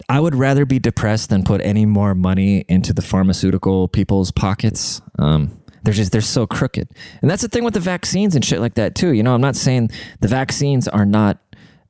I 0.10 0.20
would 0.20 0.36
rather 0.36 0.66
be 0.66 0.80
depressed 0.80 1.30
than 1.30 1.44
put 1.44 1.62
any 1.62 1.86
more 1.86 2.14
money 2.14 2.66
into 2.68 2.94
the 2.94 3.02
pharmaceutical 3.02 3.88
people's 3.88 4.32
pockets. 4.32 5.02
Um, 5.18 5.60
they're 5.84 5.94
just 5.94 6.12
they're 6.12 6.22
so 6.22 6.46
crooked, 6.48 6.90
and 7.22 7.30
that's 7.30 7.42
the 7.42 7.48
thing 7.48 7.64
with 7.64 7.74
the 7.76 7.80
vaccines 7.80 8.36
and 8.36 8.44
shit 8.44 8.60
like 8.60 8.74
that 8.76 8.96
too. 8.96 9.14
You 9.14 9.24
know, 9.24 9.34
I'm 9.34 9.42
not 9.42 9.56
saying 9.56 9.92
the 10.20 10.28
vaccines 10.28 10.88
are 10.88 11.06
not 11.06 11.40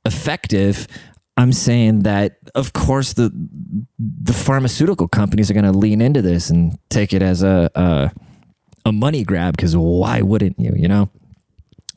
effective. 0.06 0.88
I'm 1.38 1.52
saying 1.52 2.04
that, 2.04 2.38
of 2.54 2.74
course, 2.74 3.13
the 3.13 3.32
the 3.98 4.34
pharmaceutical 4.34 5.08
companies 5.08 5.50
are 5.50 5.54
going 5.54 5.65
to 5.65 5.72
lean 5.72 6.02
into 6.02 6.22
this 6.22 6.50
and 6.50 6.78
take 6.89 7.13
it 7.13 7.22
as 7.22 7.41
a 7.41 7.72
a, 7.74 8.12
a 8.86 8.91
money 8.91 9.24
grab 9.24 9.56
because 9.56 9.76
why 9.76 10.22
wouldn't 10.22 10.60
you? 10.60 10.74
You 10.76 10.88
know. 10.88 11.10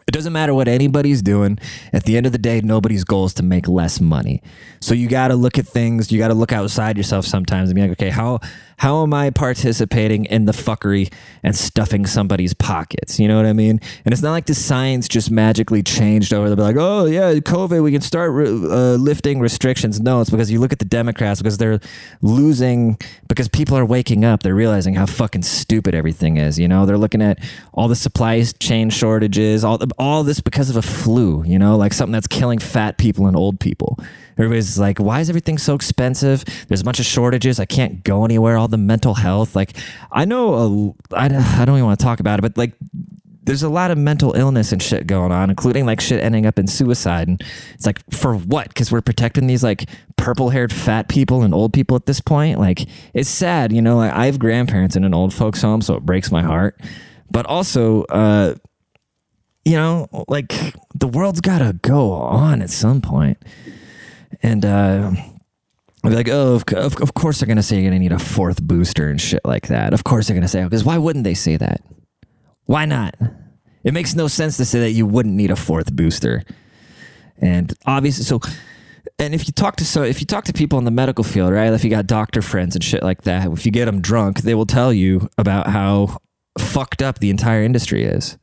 It 0.09 0.12
doesn't 0.12 0.33
matter 0.33 0.55
what 0.55 0.68
anybody's 0.68 1.21
doing. 1.21 1.59
At 1.92 2.05
the 2.05 2.16
end 2.16 2.25
of 2.25 2.33
the 2.33 2.38
day, 2.38 2.62
nobody's 2.62 3.05
goal 3.05 3.27
is 3.27 3.35
to 3.35 3.42
make 3.42 3.68
less 3.68 4.01
money. 4.01 4.42
So 4.81 4.94
you 4.94 5.07
got 5.07 5.29
to 5.29 5.37
look 5.37 5.59
at 5.59 5.66
things. 5.66 6.11
You 6.11 6.18
got 6.18 6.29
to 6.29 6.35
look 6.35 6.51
outside 6.51 6.97
yourself 6.97 7.27
sometimes 7.27 7.68
and 7.68 7.75
be 7.75 7.83
like, 7.83 7.90
okay, 7.90 8.09
how 8.09 8.40
how 8.79 9.03
am 9.03 9.12
I 9.12 9.31
participating 9.31 10.25
in 10.27 10.45
the 10.45 10.53
fuckery 10.53 11.12
and 11.43 11.55
stuffing 11.55 12.07
somebody's 12.07 12.55
pockets? 12.55 13.19
You 13.19 13.27
know 13.27 13.37
what 13.37 13.45
I 13.45 13.53
mean? 13.53 13.81
And 14.05 14.12
it's 14.12 14.23
not 14.23 14.31
like 14.31 14.47
the 14.47 14.55
science 14.55 15.09
just 15.09 15.31
magically 15.33 15.83
changed 15.83 16.33
over. 16.33 16.55
They're 16.55 16.64
like, 16.64 16.77
oh 16.79 17.05
yeah, 17.07 17.33
COVID, 17.35 17.83
we 17.83 17.91
can 17.91 18.01
start 18.01 18.31
uh, 18.47 18.95
lifting 18.95 19.41
restrictions. 19.41 20.01
No, 20.01 20.21
it's 20.21 20.31
because 20.31 20.51
you 20.51 20.61
look 20.61 20.73
at 20.73 20.79
the 20.79 20.85
Democrats 20.85 21.41
because 21.41 21.59
they're 21.59 21.81
losing 22.23 22.97
because 23.29 23.49
people 23.49 23.77
are 23.77 23.85
waking 23.85 24.25
up. 24.25 24.45
They're 24.45 24.55
realizing 24.55 24.95
how 24.95 25.07
fucking 25.07 25.43
stupid 25.43 25.95
everything 25.95 26.37
is. 26.37 26.57
You 26.57 26.69
know, 26.69 26.87
they're 26.87 26.99
looking 26.99 27.21
at 27.23 27.41
all 27.75 27.88
the 27.88 27.97
supply 27.97 28.45
chain 28.61 28.91
shortages, 28.91 29.64
all 29.64 29.81
all 29.99 30.23
this 30.23 30.38
because 30.41 30.71
of 30.71 30.77
a 30.77 30.83
flu. 30.83 31.43
You 31.45 31.59
know, 31.59 31.77
like 31.77 31.93
something 31.93 32.12
that's 32.12 32.29
killing 32.29 32.61
fat 32.61 32.97
people 32.97 33.27
and 33.27 33.37
old 33.37 33.59
people. 33.59 33.99
Everybody's 34.38 34.79
like, 34.79 34.98
why 34.98 35.20
is 35.20 35.29
everything 35.29 35.59
so 35.59 35.74
expensive? 35.74 36.44
There's 36.68 36.81
a 36.81 36.85
bunch 36.85 37.01
of 37.01 37.07
shortages. 37.07 37.59
I 37.59 37.66
can't 37.66 38.05
go 38.05 38.24
anywhere. 38.24 38.57
All 38.57 38.68
the 38.68 38.79
mental 38.79 39.14
health. 39.14 39.57
Like, 39.57 39.77
I 40.12 40.24
know, 40.24 40.94
a, 41.12 41.16
I, 41.16 41.24
I 41.27 41.64
don't 41.64 41.77
even 41.77 41.87
want 41.87 41.98
to 41.98 42.05
talk 42.05 42.20
about 42.20 42.38
it, 42.38 42.42
but 42.42 42.57
like, 42.57 42.74
there's 43.42 43.62
a 43.62 43.68
lot 43.70 43.90
of 43.90 43.96
mental 43.96 44.35
illness 44.35 44.72
and 44.72 44.83
shit 44.83 45.07
going 45.07 45.33
on, 45.33 45.48
including 45.48 45.87
like 45.87 46.03
shit 46.03 46.22
ending 46.22 46.44
up 46.44 46.59
in 46.59 46.66
suicide. 46.66 47.29
And 47.29 47.42
it's 47.72 47.87
like, 47.87 47.98
for 48.11 48.35
what? 48.37 48.68
Because 48.68 48.92
we're 48.92 49.01
protecting 49.01 49.46
these 49.46 49.64
like 49.64 49.88
purple 50.18 50.51
haired 50.51 50.70
fat 50.70 51.09
people 51.09 51.42
and 51.42 51.55
old 51.55 51.72
people 51.72 51.96
at 51.96 52.05
this 52.05 52.20
point. 52.20 52.59
Like, 52.59 52.87
it's 53.14 53.31
sad, 53.31 53.72
you 53.72 53.81
know. 53.81 53.96
Like, 53.96 54.12
I 54.12 54.27
have 54.27 54.38
grandparents 54.38 54.96
in 54.96 55.05
an 55.05 55.14
old 55.14 55.33
folks' 55.33 55.62
home, 55.62 55.81
so 55.81 55.94
it 55.94 56.05
breaks 56.05 56.31
my 56.31 56.42
heart. 56.42 56.79
But 57.31 57.46
also, 57.46 58.05
uh, 58.05 58.55
you 59.64 59.77
know, 59.77 60.09
like 60.29 60.55
the 60.94 61.09
world's 61.09 61.40
got 61.40 61.59
to 61.61 61.72
go 61.81 62.12
on 62.12 62.61
at 62.61 62.68
some 62.68 63.01
point. 63.01 63.38
And 64.42 64.64
uh, 64.64 65.11
I'd 66.05 66.11
be 66.11 66.14
like, 66.14 66.29
oh, 66.29 66.55
of, 66.55 66.64
of, 66.74 67.01
of 67.01 67.14
course 67.14 67.40
they're 67.40 67.46
going 67.46 67.57
to 67.57 67.62
say 67.62 67.77
you're 67.77 67.90
going 67.90 67.94
to 67.94 67.98
need 67.98 68.12
a 68.12 68.18
fourth 68.18 68.62
booster 68.62 69.09
and 69.09 69.20
shit 69.20 69.44
like 69.44 69.68
that. 69.68 69.92
Of 69.92 70.05
course 70.05 70.29
they're 70.29 70.35
going 70.35 70.42
to 70.42 70.48
say, 70.48 70.62
because 70.62 70.85
why 70.85 70.98
wouldn't 70.98 71.24
they 71.24 71.35
say 71.35 71.57
that? 71.57 71.83
Why 72.64 72.85
not? 72.85 73.14
It 73.85 73.94
makes 73.94 74.14
no 74.14 74.29
sense 74.29 74.57
to 74.59 74.64
say 74.64 74.81
that 74.81 74.90
you 74.90 75.07
wouldn't 75.07 75.35
need 75.35 75.51
a 75.51 75.57
fourth 75.57 75.94
booster. 75.94 76.44
And 77.38 77.72
obviously, 77.87 78.24
so, 78.24 78.40
and 79.18 79.35
if 79.35 79.46
you 79.46 79.53
talk 79.53 79.77
to 79.77 79.85
so 79.85 80.03
if 80.03 80.20
you 80.20 80.27
talk 80.27 80.44
to 80.44 80.53
people 80.53 80.79
in 80.79 80.85
the 80.85 80.90
medical 80.90 81.24
field, 81.24 81.53
right? 81.53 81.72
If 81.72 81.85
you 81.85 81.90
got 81.90 82.07
doctor 82.07 82.42
friends 82.42 82.74
and 82.74 82.85
shit 82.85 83.03
like 83.03 83.22
that, 83.22 83.51
if 83.51 83.64
you 83.64 83.72
get 83.72 83.87
them 83.87 84.01
drunk, 84.01 84.42
they 84.42 84.55
will 84.55 84.66
tell 84.66 84.92
you 84.92 85.29
about 85.38 85.68
how 85.68 86.18
fucked 86.59 87.03
up 87.03 87.20
the 87.20 87.31
entire 87.31 87.62
industry 87.62 88.05
is. 88.05 88.37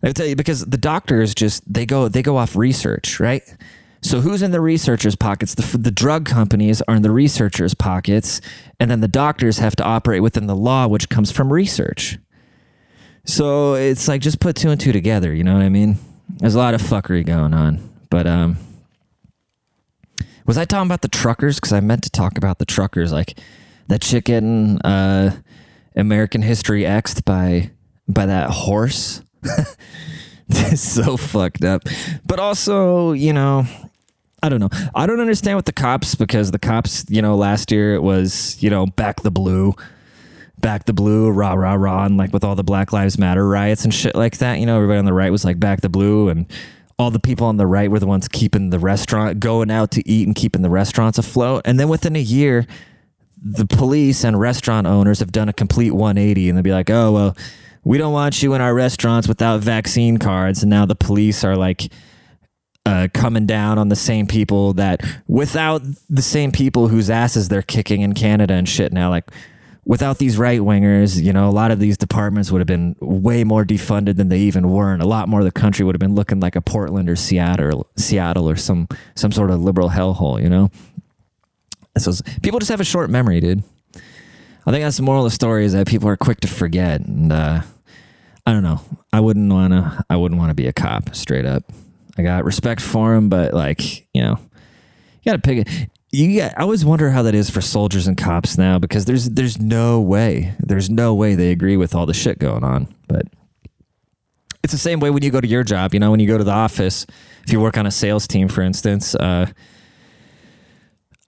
They 0.00 0.12
tell 0.12 0.26
you 0.26 0.36
because 0.36 0.64
the 0.64 0.78
doctors 0.78 1.34
just 1.34 1.62
they 1.72 1.86
go 1.86 2.08
they 2.08 2.22
go 2.22 2.36
off 2.36 2.56
research, 2.56 3.20
right? 3.20 3.42
So 4.04 4.20
who's 4.20 4.42
in 4.42 4.50
the 4.50 4.60
researchers' 4.60 5.16
pockets? 5.16 5.54
The, 5.54 5.78
the 5.78 5.90
drug 5.90 6.26
companies 6.26 6.82
are 6.82 6.94
in 6.94 7.00
the 7.00 7.10
researchers' 7.10 7.72
pockets, 7.72 8.42
and 8.78 8.90
then 8.90 9.00
the 9.00 9.08
doctors 9.08 9.60
have 9.60 9.74
to 9.76 9.82
operate 9.82 10.22
within 10.22 10.46
the 10.46 10.54
law, 10.54 10.86
which 10.86 11.08
comes 11.08 11.32
from 11.32 11.50
research. 11.50 12.18
So 13.24 13.74
it's 13.74 14.06
like 14.06 14.20
just 14.20 14.40
put 14.40 14.56
two 14.56 14.68
and 14.68 14.78
two 14.78 14.92
together. 14.92 15.34
You 15.34 15.42
know 15.42 15.54
what 15.54 15.62
I 15.62 15.70
mean? 15.70 15.96
There's 16.28 16.54
a 16.54 16.58
lot 16.58 16.74
of 16.74 16.82
fuckery 16.82 17.24
going 17.24 17.54
on, 17.54 17.80
but 18.10 18.26
um, 18.26 18.58
was 20.46 20.58
I 20.58 20.66
talking 20.66 20.86
about 20.86 21.00
the 21.00 21.08
truckers? 21.08 21.56
Because 21.56 21.72
I 21.72 21.80
meant 21.80 22.04
to 22.04 22.10
talk 22.10 22.36
about 22.36 22.58
the 22.58 22.66
truckers, 22.66 23.10
like 23.10 23.38
that 23.88 24.02
chicken 24.02 24.82
uh, 24.82 25.34
American 25.96 26.42
History 26.42 26.84
X'd 26.84 27.24
by 27.24 27.70
by 28.06 28.26
that 28.26 28.50
horse. 28.50 29.22
so 30.76 31.16
fucked 31.16 31.64
up. 31.64 31.84
But 32.26 32.38
also, 32.38 33.12
you 33.12 33.32
know, 33.32 33.66
I 34.44 34.50
don't 34.50 34.60
know. 34.60 34.68
I 34.94 35.06
don't 35.06 35.20
understand 35.20 35.56
with 35.56 35.64
the 35.64 35.72
cops 35.72 36.14
because 36.14 36.50
the 36.50 36.58
cops, 36.58 37.06
you 37.08 37.22
know, 37.22 37.34
last 37.34 37.72
year 37.72 37.94
it 37.94 38.02
was, 38.02 38.62
you 38.62 38.68
know, 38.68 38.84
back 38.84 39.22
the 39.22 39.30
blue, 39.30 39.74
back 40.58 40.84
the 40.84 40.92
blue, 40.92 41.30
rah, 41.30 41.54
rah, 41.54 41.72
rah, 41.72 42.04
and 42.04 42.18
like 42.18 42.30
with 42.34 42.44
all 42.44 42.54
the 42.54 42.62
Black 42.62 42.92
Lives 42.92 43.16
Matter 43.16 43.48
riots 43.48 43.84
and 43.84 43.94
shit 43.94 44.14
like 44.14 44.36
that, 44.38 44.60
you 44.60 44.66
know, 44.66 44.76
everybody 44.76 44.98
on 44.98 45.06
the 45.06 45.14
right 45.14 45.32
was 45.32 45.46
like 45.46 45.58
back 45.58 45.80
the 45.80 45.88
blue 45.88 46.28
and 46.28 46.44
all 46.98 47.10
the 47.10 47.18
people 47.18 47.46
on 47.46 47.56
the 47.56 47.66
right 47.66 47.90
were 47.90 47.98
the 47.98 48.06
ones 48.06 48.28
keeping 48.28 48.68
the 48.68 48.78
restaurant, 48.78 49.40
going 49.40 49.70
out 49.70 49.90
to 49.92 50.06
eat 50.06 50.26
and 50.26 50.36
keeping 50.36 50.60
the 50.60 50.68
restaurants 50.68 51.16
afloat. 51.16 51.62
And 51.64 51.80
then 51.80 51.88
within 51.88 52.14
a 52.14 52.20
year, 52.20 52.66
the 53.42 53.64
police 53.64 54.24
and 54.24 54.38
restaurant 54.38 54.86
owners 54.86 55.20
have 55.20 55.32
done 55.32 55.48
a 55.48 55.54
complete 55.54 55.92
180 55.92 56.50
and 56.50 56.58
they'll 56.58 56.62
be 56.62 56.70
like, 56.72 56.90
oh, 56.90 57.12
well, 57.12 57.36
we 57.82 57.96
don't 57.96 58.12
want 58.12 58.42
you 58.42 58.52
in 58.52 58.60
our 58.60 58.74
restaurants 58.74 59.26
without 59.26 59.60
vaccine 59.60 60.18
cards. 60.18 60.62
And 60.62 60.68
now 60.68 60.84
the 60.84 60.94
police 60.94 61.44
are 61.44 61.56
like, 61.56 61.90
uh, 62.86 63.08
coming 63.14 63.46
down 63.46 63.78
on 63.78 63.88
the 63.88 63.96
same 63.96 64.26
people 64.26 64.74
that 64.74 65.02
without 65.26 65.82
the 66.10 66.22
same 66.22 66.52
people 66.52 66.88
whose 66.88 67.08
asses 67.08 67.48
they're 67.48 67.62
kicking 67.62 68.02
in 68.02 68.12
Canada 68.12 68.54
and 68.54 68.68
shit 68.68 68.92
now 68.92 69.08
like 69.08 69.30
without 69.86 70.18
these 70.18 70.36
right 70.36 70.60
wingers 70.60 71.22
you 71.22 71.32
know 71.32 71.48
a 71.48 71.50
lot 71.50 71.70
of 71.70 71.78
these 71.78 71.96
departments 71.96 72.50
would 72.50 72.60
have 72.60 72.66
been 72.66 72.94
way 73.00 73.42
more 73.42 73.64
defunded 73.64 74.16
than 74.16 74.28
they 74.28 74.38
even 74.38 74.70
were 74.70 74.92
and 74.92 75.02
a 75.02 75.06
lot 75.06 75.28
more 75.28 75.40
of 75.40 75.46
the 75.46 75.52
country 75.52 75.84
would 75.84 75.94
have 75.94 76.00
been 76.00 76.14
looking 76.14 76.40
like 76.40 76.56
a 76.56 76.60
Portland 76.60 77.08
or 77.08 77.16
Seattle 77.16 77.86
Seattle 77.96 78.48
or 78.48 78.56
some 78.56 78.86
some 79.14 79.32
sort 79.32 79.50
of 79.50 79.62
liberal 79.62 79.88
hellhole 79.88 80.42
you 80.42 80.48
know? 80.48 80.70
So 81.96 82.12
people 82.42 82.58
just 82.58 82.70
have 82.70 82.80
a 82.80 82.84
short 82.84 83.08
memory 83.08 83.40
dude. 83.40 83.62
I 84.66 84.72
think 84.72 84.82
that's 84.82 84.96
the 84.96 85.02
moral 85.02 85.24
of 85.24 85.30
the 85.30 85.34
story 85.34 85.64
is 85.64 85.72
that 85.74 85.86
people 85.86 86.08
are 86.08 86.16
quick 86.16 86.40
to 86.40 86.48
forget 86.48 87.00
and 87.00 87.32
uh, 87.32 87.62
I 88.46 88.52
don't 88.52 88.62
know. 88.62 88.80
I 89.12 89.20
wouldn't 89.20 89.50
want 89.50 89.72
to 89.72 90.04
I 90.10 90.16
wouldn't 90.16 90.38
want 90.38 90.50
to 90.50 90.54
be 90.54 90.66
a 90.66 90.72
cop 90.72 91.14
straight 91.14 91.46
up 91.46 91.64
I 92.16 92.22
got 92.22 92.44
respect 92.44 92.80
for 92.80 93.14
him, 93.14 93.28
but 93.28 93.54
like, 93.54 94.06
you 94.14 94.22
know, 94.22 94.38
you 95.22 95.32
got 95.32 95.42
to 95.42 95.42
pick 95.42 95.66
it. 95.66 95.88
You 96.12 96.40
got, 96.40 96.56
I 96.56 96.62
always 96.62 96.84
wonder 96.84 97.10
how 97.10 97.22
that 97.22 97.34
is 97.34 97.50
for 97.50 97.60
soldiers 97.60 98.06
and 98.06 98.16
cops 98.16 98.56
now 98.56 98.78
because 98.78 99.04
there's 99.04 99.28
there's 99.30 99.60
no 99.60 100.00
way 100.00 100.54
there's 100.60 100.88
no 100.88 101.12
way 101.12 101.34
they 101.34 101.50
agree 101.50 101.76
with 101.76 101.94
all 101.94 102.06
the 102.06 102.14
shit 102.14 102.38
going 102.38 102.62
on. 102.62 102.94
But 103.08 103.26
it's 104.62 104.72
the 104.72 104.78
same 104.78 105.00
way 105.00 105.10
when 105.10 105.22
you 105.22 105.30
go 105.30 105.40
to 105.40 105.48
your 105.48 105.64
job. 105.64 105.92
You 105.92 106.00
know, 106.00 106.10
when 106.10 106.20
you 106.20 106.28
go 106.28 106.38
to 106.38 106.44
the 106.44 106.52
office, 106.52 107.04
if 107.44 107.52
you 107.52 107.60
work 107.60 107.76
on 107.76 107.86
a 107.86 107.90
sales 107.90 108.28
team, 108.28 108.48
for 108.48 108.62
instance. 108.62 109.14
Uh, 109.14 109.46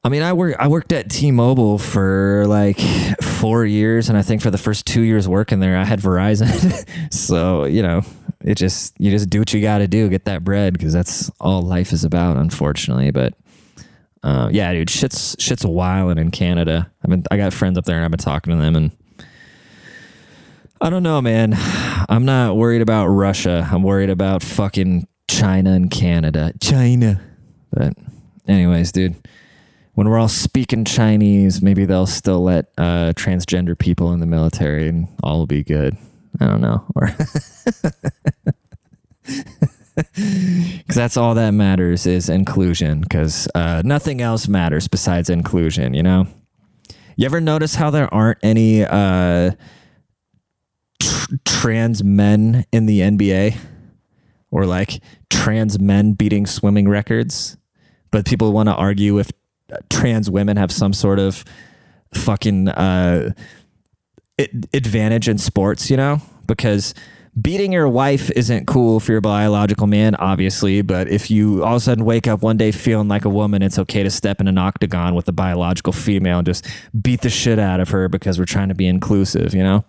I 0.06 0.08
mean, 0.08 0.22
I 0.22 0.34
work. 0.34 0.54
I 0.60 0.68
worked 0.68 0.92
at 0.92 1.10
T-Mobile 1.10 1.78
for 1.78 2.44
like 2.46 2.78
four 3.20 3.64
years, 3.64 4.08
and 4.08 4.16
I 4.16 4.22
think 4.22 4.40
for 4.40 4.52
the 4.52 4.58
first 4.58 4.86
two 4.86 5.02
years 5.02 5.26
working 5.26 5.58
there, 5.58 5.76
I 5.76 5.84
had 5.84 5.98
Verizon. 5.98 7.12
so 7.12 7.64
you 7.64 7.82
know, 7.82 8.02
it 8.46 8.54
just 8.54 8.94
you 8.98 9.10
just 9.10 9.28
do 9.28 9.40
what 9.40 9.52
you 9.52 9.60
got 9.60 9.78
to 9.78 9.88
do, 9.88 10.08
get 10.08 10.24
that 10.26 10.44
bread 10.44 10.72
because 10.72 10.92
that's 10.92 11.30
all 11.40 11.62
life 11.62 11.92
is 11.92 12.04
about, 12.04 12.36
unfortunately. 12.36 13.10
But 13.10 13.34
uh, 14.22 14.48
yeah, 14.52 14.72
dude, 14.72 14.88
shit's 14.88 15.34
shit's 15.40 15.66
wild 15.66 16.16
in 16.16 16.30
Canada. 16.30 16.90
I've 17.02 17.10
been 17.10 17.24
I 17.30 17.36
got 17.36 17.52
friends 17.52 17.76
up 17.76 17.84
there 17.84 17.96
and 17.96 18.04
I've 18.04 18.10
been 18.12 18.18
talking 18.18 18.52
to 18.52 18.62
them 18.62 18.76
and 18.76 18.90
I 20.80 20.90
don't 20.90 21.02
know, 21.02 21.20
man. 21.20 21.54
I'm 22.08 22.24
not 22.24 22.56
worried 22.56 22.82
about 22.82 23.08
Russia. 23.08 23.68
I'm 23.70 23.82
worried 23.82 24.10
about 24.10 24.44
fucking 24.44 25.08
China 25.28 25.72
and 25.72 25.90
Canada. 25.90 26.52
China. 26.60 27.20
But 27.72 27.94
anyways, 28.46 28.92
dude, 28.92 29.16
when 29.94 30.08
we're 30.08 30.18
all 30.18 30.28
speaking 30.28 30.84
Chinese, 30.84 31.62
maybe 31.62 31.84
they'll 31.84 32.06
still 32.06 32.44
let 32.44 32.66
uh, 32.78 33.12
transgender 33.16 33.76
people 33.76 34.12
in 34.12 34.20
the 34.20 34.26
military 34.26 34.86
and 34.88 35.08
all 35.22 35.38
will 35.38 35.46
be 35.46 35.64
good. 35.64 35.96
I 36.40 36.46
don't 36.46 36.60
know. 36.60 36.84
Or 36.94 37.06
because 39.96 40.94
that's 40.94 41.16
all 41.16 41.34
that 41.34 41.52
matters 41.52 42.06
is 42.06 42.28
inclusion 42.28 43.00
because 43.00 43.48
uh, 43.54 43.82
nothing 43.84 44.20
else 44.20 44.46
matters 44.46 44.88
besides 44.88 45.30
inclusion 45.30 45.94
you 45.94 46.02
know? 46.02 46.26
You 47.16 47.24
ever 47.24 47.40
notice 47.40 47.74
how 47.74 47.88
there 47.90 48.12
aren't 48.12 48.38
any 48.42 48.84
uh, 48.84 49.52
tr- 51.00 51.34
trans 51.46 52.04
men 52.04 52.66
in 52.72 52.84
the 52.84 53.00
nba 53.00 53.56
or 54.50 54.66
like 54.66 55.00
trans 55.30 55.78
men 55.78 56.12
beating 56.12 56.46
swimming 56.46 56.88
records? 56.88 57.56
But 58.10 58.26
people 58.26 58.52
want 58.52 58.68
to 58.68 58.74
argue 58.74 59.18
if 59.18 59.30
trans 59.90 60.30
women 60.30 60.56
have 60.56 60.70
some 60.70 60.92
sort 60.92 61.18
of 61.18 61.44
fucking 62.14 62.68
uh, 62.68 63.32
advantage 64.38 65.28
in 65.28 65.38
sports 65.38 65.90
you 65.90 65.96
know 65.96 66.20
because 66.46 66.94
beating 67.40 67.72
your 67.72 67.88
wife 67.88 68.30
isn't 68.30 68.66
cool 68.66 68.98
for 68.98 69.12
your 69.12 69.20
biological 69.20 69.86
man, 69.86 70.14
obviously, 70.16 70.82
but 70.82 71.08
if 71.08 71.30
you 71.30 71.62
all 71.62 71.74
of 71.74 71.76
a 71.76 71.80
sudden 71.80 72.04
wake 72.04 72.26
up 72.26 72.42
one 72.42 72.56
day 72.56 72.72
feeling 72.72 73.08
like 73.08 73.24
a 73.24 73.28
woman, 73.28 73.62
it's 73.62 73.78
okay 73.78 74.02
to 74.02 74.10
step 74.10 74.40
in 74.40 74.48
an 74.48 74.58
octagon 74.58 75.14
with 75.14 75.28
a 75.28 75.32
biological 75.32 75.92
female 75.92 76.38
and 76.38 76.46
just 76.46 76.66
beat 77.00 77.20
the 77.20 77.30
shit 77.30 77.58
out 77.58 77.80
of 77.80 77.90
her 77.90 78.08
because 78.08 78.38
we're 78.38 78.46
trying 78.46 78.68
to 78.68 78.74
be 78.74 78.86
inclusive, 78.86 79.54
you 79.54 79.62
know? 79.62 79.84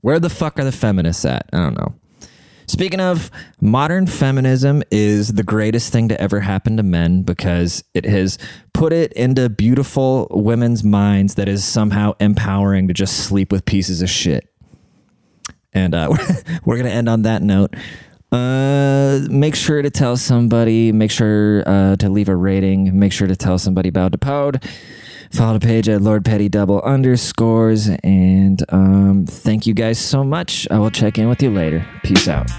Where 0.00 0.18
the 0.18 0.30
fuck 0.30 0.58
are 0.58 0.64
the 0.64 0.72
feminists 0.72 1.24
at? 1.24 1.48
I 1.52 1.58
don't 1.58 1.78
know. 1.78 1.94
Speaking 2.72 3.00
of, 3.00 3.30
modern 3.60 4.06
feminism 4.06 4.82
is 4.90 5.34
the 5.34 5.42
greatest 5.42 5.92
thing 5.92 6.08
to 6.08 6.18
ever 6.18 6.40
happen 6.40 6.78
to 6.78 6.82
men 6.82 7.20
because 7.20 7.84
it 7.92 8.06
has 8.06 8.38
put 8.72 8.94
it 8.94 9.12
into 9.12 9.50
beautiful 9.50 10.26
women's 10.30 10.82
minds 10.82 11.34
that 11.34 11.50
is 11.50 11.66
somehow 11.66 12.14
empowering 12.18 12.88
to 12.88 12.94
just 12.94 13.26
sleep 13.26 13.52
with 13.52 13.66
pieces 13.66 14.00
of 14.00 14.08
shit. 14.08 14.48
And 15.74 15.94
uh, 15.94 16.16
we're 16.64 16.76
going 16.76 16.86
to 16.86 16.92
end 16.92 17.10
on 17.10 17.22
that 17.22 17.42
note. 17.42 17.74
Uh, 18.32 19.20
make 19.28 19.54
sure 19.54 19.82
to 19.82 19.90
tell 19.90 20.16
somebody, 20.16 20.92
make 20.92 21.10
sure 21.10 21.64
uh, 21.66 21.96
to 21.96 22.08
leave 22.08 22.30
a 22.30 22.34
rating, 22.34 22.98
make 22.98 23.12
sure 23.12 23.28
to 23.28 23.36
tell 23.36 23.58
somebody 23.58 23.90
about 23.90 24.12
the 24.12 24.18
pod. 24.18 24.66
Follow 25.32 25.58
the 25.58 25.66
page 25.66 25.88
at 25.88 26.02
Lord 26.02 26.24
Petty 26.24 26.48
double 26.48 26.82
underscores. 26.82 27.88
And 28.04 28.62
um, 28.68 29.24
thank 29.26 29.66
you 29.66 29.72
guys 29.72 29.98
so 29.98 30.22
much. 30.22 30.68
I 30.70 30.78
will 30.78 30.90
check 30.90 31.18
in 31.18 31.28
with 31.28 31.42
you 31.42 31.50
later. 31.50 31.86
Peace 32.02 32.28
out. 32.28 32.50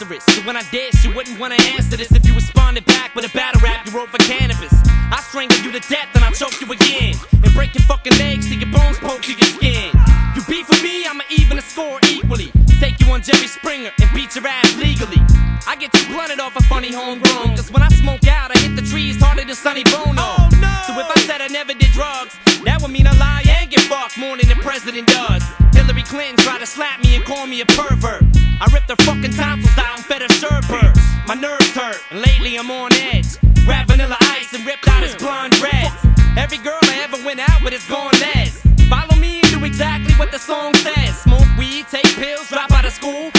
Cancerous. 0.00 0.22
So 0.34 0.42
when 0.42 0.56
I 0.56 0.62
did, 0.70 0.94
you 1.04 1.14
wouldn't 1.14 1.38
wanna 1.38 1.56
answer 1.76 1.96
this 1.96 2.10
if 2.12 2.26
you 2.26 2.34
responded 2.34 2.84
back 2.86 3.14
with 3.14 3.24
a 3.24 3.36
battle 3.36 3.60
rap 3.60 3.86
you 3.86 3.92
wrote 3.92 4.08
for 4.08 4.18
Canibus. 4.18 4.72
I 5.12 5.20
strangle 5.20 5.58
you 5.58 5.72
to 5.72 5.80
death 5.88 6.08
and 6.14 6.24
I 6.24 6.30
choke 6.32 6.58
you 6.60 6.72
again. 6.72 7.14
And 7.32 7.52
break 7.52 7.74
your 7.74 7.84
fucking 7.84 8.16
legs 8.18 8.48
till 8.48 8.58
your 8.58 8.72
bones 8.72 8.98
poke 8.98 9.22
through 9.22 9.36
your 9.36 9.50
skin. 9.50 9.92
You 10.34 10.42
beat 10.48 10.66
for 10.66 10.80
me, 10.82 11.04
I'ma 11.04 11.24
even 11.28 11.56
the 11.56 11.62
score 11.62 11.98
equally. 12.08 12.50
Take 12.80 13.00
you 13.00 13.12
on 13.12 13.22
Jerry 13.22 13.46
Springer 13.46 13.90
and 14.00 14.10
beat 14.14 14.34
your 14.34 14.46
ass 14.46 14.74
legally. 14.78 15.20
I 15.66 15.76
get 15.76 15.92
too 15.92 16.06
blunted 16.12 16.40
off 16.40 16.56
a 16.56 16.62
funny 16.64 16.92
homegrown. 16.92 17.56
Cause 17.56 17.70
when 17.70 17.82
I 17.82 17.88
smoke 17.88 18.26
out, 18.26 18.56
I 18.56 18.58
hit 18.60 18.76
the 18.76 18.82
trees 18.82 19.20
harder 19.20 19.44
than 19.44 19.54
Sonny 19.54 19.84
Bono. 19.84 20.16
Oh, 20.16 20.48
no. 20.60 20.72
So 20.86 20.98
if 20.98 21.08
I 21.12 21.20
said 21.26 21.42
I 21.42 21.48
never 21.48 21.74
did 21.74 21.92
drugs, 21.92 22.38
that 22.64 22.80
would 22.80 22.90
mean 22.90 23.06
I 23.06 23.12
lie 23.18 23.44
and 23.46 23.70
get 23.70 23.80
fucked 23.80 24.16
more 24.16 24.36
than 24.38 24.48
the 24.48 24.56
president 24.62 25.08
does. 25.08 25.42
Hillary 25.74 26.02
Clinton 26.04 26.36
tried 26.38 26.60
to 26.60 26.66
slap 26.66 27.02
me 27.04 27.16
and 27.16 27.24
call 27.24 27.46
me 27.46 27.60
a 27.60 27.66
pervert. 27.66 28.19
I 28.60 28.66
ripped 28.74 28.90
her 28.90 28.96
fucking 29.04 29.32
tonsils 29.32 29.78
out 29.78 29.96
and 29.96 30.04
fed 30.04 30.20
her 30.20 30.28
sherbert. 30.28 30.94
My 31.26 31.34
nerves 31.34 31.70
hurt, 31.70 31.96
and 32.10 32.20
lately 32.20 32.56
I'm 32.58 32.70
on 32.70 32.92
edge. 32.92 33.40
Grab 33.64 33.86
vanilla 33.88 34.18
ice 34.20 34.52
and 34.52 34.66
ripped 34.66 34.86
out 34.86 35.02
his 35.02 35.14
blonde 35.16 35.54
dreads. 35.54 35.94
Every 36.36 36.58
girl 36.58 36.78
I 36.82 37.00
ever 37.02 37.16
went 37.24 37.40
out 37.40 37.62
with 37.64 37.72
is 37.72 37.86
gone 37.88 38.12
less. 38.20 38.60
Follow 38.88 39.16
me 39.16 39.40
and 39.40 39.50
do 39.50 39.64
exactly 39.64 40.12
what 40.14 40.30
the 40.30 40.38
song 40.38 40.74
says. 40.74 41.22
Smoke 41.22 41.48
weed, 41.56 41.86
take 41.90 42.04
pills, 42.16 42.48
drop 42.48 42.70
out 42.72 42.84
of 42.84 42.92
school, 42.92 43.30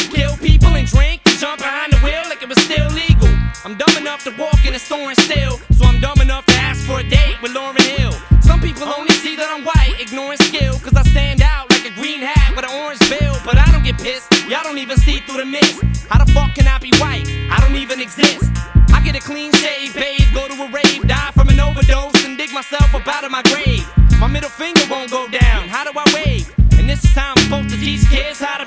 through 15.32 15.46
the 15.46 15.50
mist. 15.50 16.08
How 16.10 16.24
the 16.24 16.32
fuck 16.32 16.54
can 16.56 16.68
I 16.68 16.78
be 16.78 16.92
white? 17.00 17.26
I 17.50 17.60
don't 17.62 17.76
even 17.76 18.02
exist. 18.02 18.52
I 18.94 19.02
get 19.04 19.16
a 19.16 19.20
clean 19.20 19.52
shave, 19.54 19.94
babe, 19.94 20.22
go 20.34 20.48
to 20.48 20.54
a 20.54 20.70
rave, 20.72 21.08
die 21.08 21.32
from 21.32 21.50
an 21.50 21.60
overdose, 21.60 22.26
and 22.26 22.38
dig 22.38 22.52
myself 22.52 22.94
up 22.94 23.08
out 23.08 23.24
of 23.24 23.32
my 23.32 23.42
grave. 23.44 23.88
My 24.20 24.28
middle 24.28 24.50
finger 24.50 24.82
won't 24.90 25.10
go 25.10 25.28
down. 25.28 25.68
How 25.70 25.84
do 25.84 25.92
I 25.96 26.06
wave? 26.14 26.54
And 26.78 26.90
this 26.90 27.04
is 27.04 27.16
how 27.16 27.34
I'm 27.36 27.44
supposed 27.44 27.70
to 27.70 27.78
teach 27.78 28.08
kids 28.10 28.40
how 28.40 28.58
to 28.58 28.61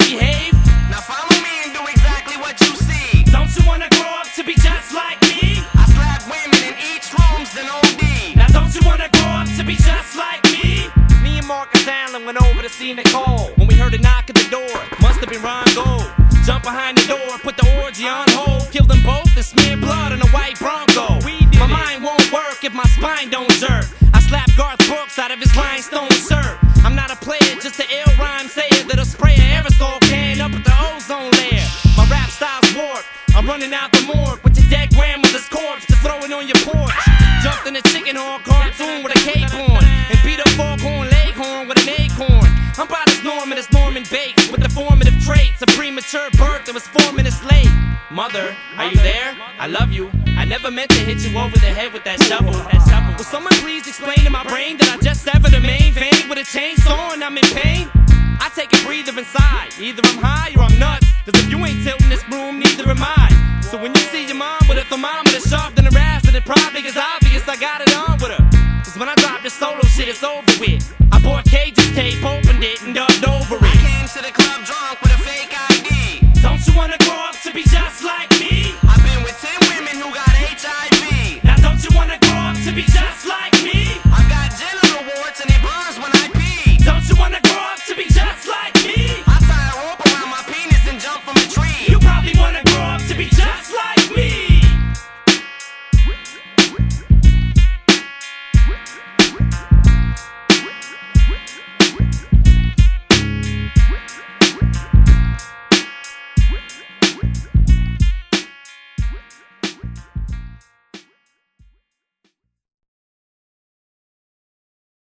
Either 60.04 60.18
I'm 60.18 60.24
high 60.24 60.52
or 60.56 60.62
I'm 60.64 60.78
nuts. 60.78 61.06
Cause 61.24 61.34
if 61.40 61.50
you 61.50 61.58
ain't 61.64 61.82
tilting 61.84 62.08
this 62.08 62.24
room, 62.28 62.58
neither 62.58 62.88
am 62.90 63.00
I. 63.00 63.60
So 63.62 63.80
when 63.80 63.94
you 63.94 64.00
see 64.12 64.26
your 64.26 64.36
mom 64.36 64.60
with 64.68 64.78
a 64.78 64.84
thermometer 64.84 65.40
sharp 65.40 65.74
than 65.74 65.86
a 65.86 65.94
ass, 65.98 66.26
and 66.26 66.36
it 66.36 66.44
probably 66.44 66.84
is 66.84 66.96
obvious 66.96 67.48
I 67.48 67.56
got 67.56 67.80
it 67.80 67.94
on 67.96 68.18
with 68.20 68.32
her. 68.36 68.44
Cause 68.84 68.96
when 68.98 69.08
I 69.08 69.14
drop 69.16 69.42
this 69.42 69.54
solo 69.54 69.80
shit, 69.82 70.08
it's 70.08 70.22
over 70.22 70.44
with. 70.60 70.84
I 71.12 71.20
bought 71.20 71.44
Cage's 71.44 71.90
tape, 71.94 72.22
opened 72.24 72.62
it, 72.62 72.82
and 72.82 72.94
dubbed 72.94 73.24
over 73.24 73.56
it. 73.56 73.64
I 73.64 73.76
came 73.80 74.08
to 74.08 74.20
the 74.20 74.32
club 74.32 74.64
drunk 74.68 75.00
with 75.00 75.12
a 75.16 75.20
fake 75.24 75.52
ID. 75.52 76.20
Don't 76.42 76.60
you 76.66 76.76
wanna 76.76 76.98
grow 77.00 77.20
up 77.28 77.36
to 77.42 77.52
be 77.52 77.62
just 77.64 78.04
like 78.04 78.30
me? 78.38 78.76
I've 78.84 79.02
been 79.02 79.22
with 79.24 79.36
10 79.40 79.56
women 79.72 79.96
who 79.96 80.12
got 80.12 80.28
HIV. 80.28 81.42
Now 81.44 81.56
don't 81.56 81.80
you 81.82 81.90
wanna 81.96 82.18
grow 82.20 82.52
up 82.52 82.58
to 82.68 82.72
be 82.72 82.82
just 82.82 83.26
like 83.26 83.54
me? 83.64 83.96
I 84.12 84.20
got 84.28 84.52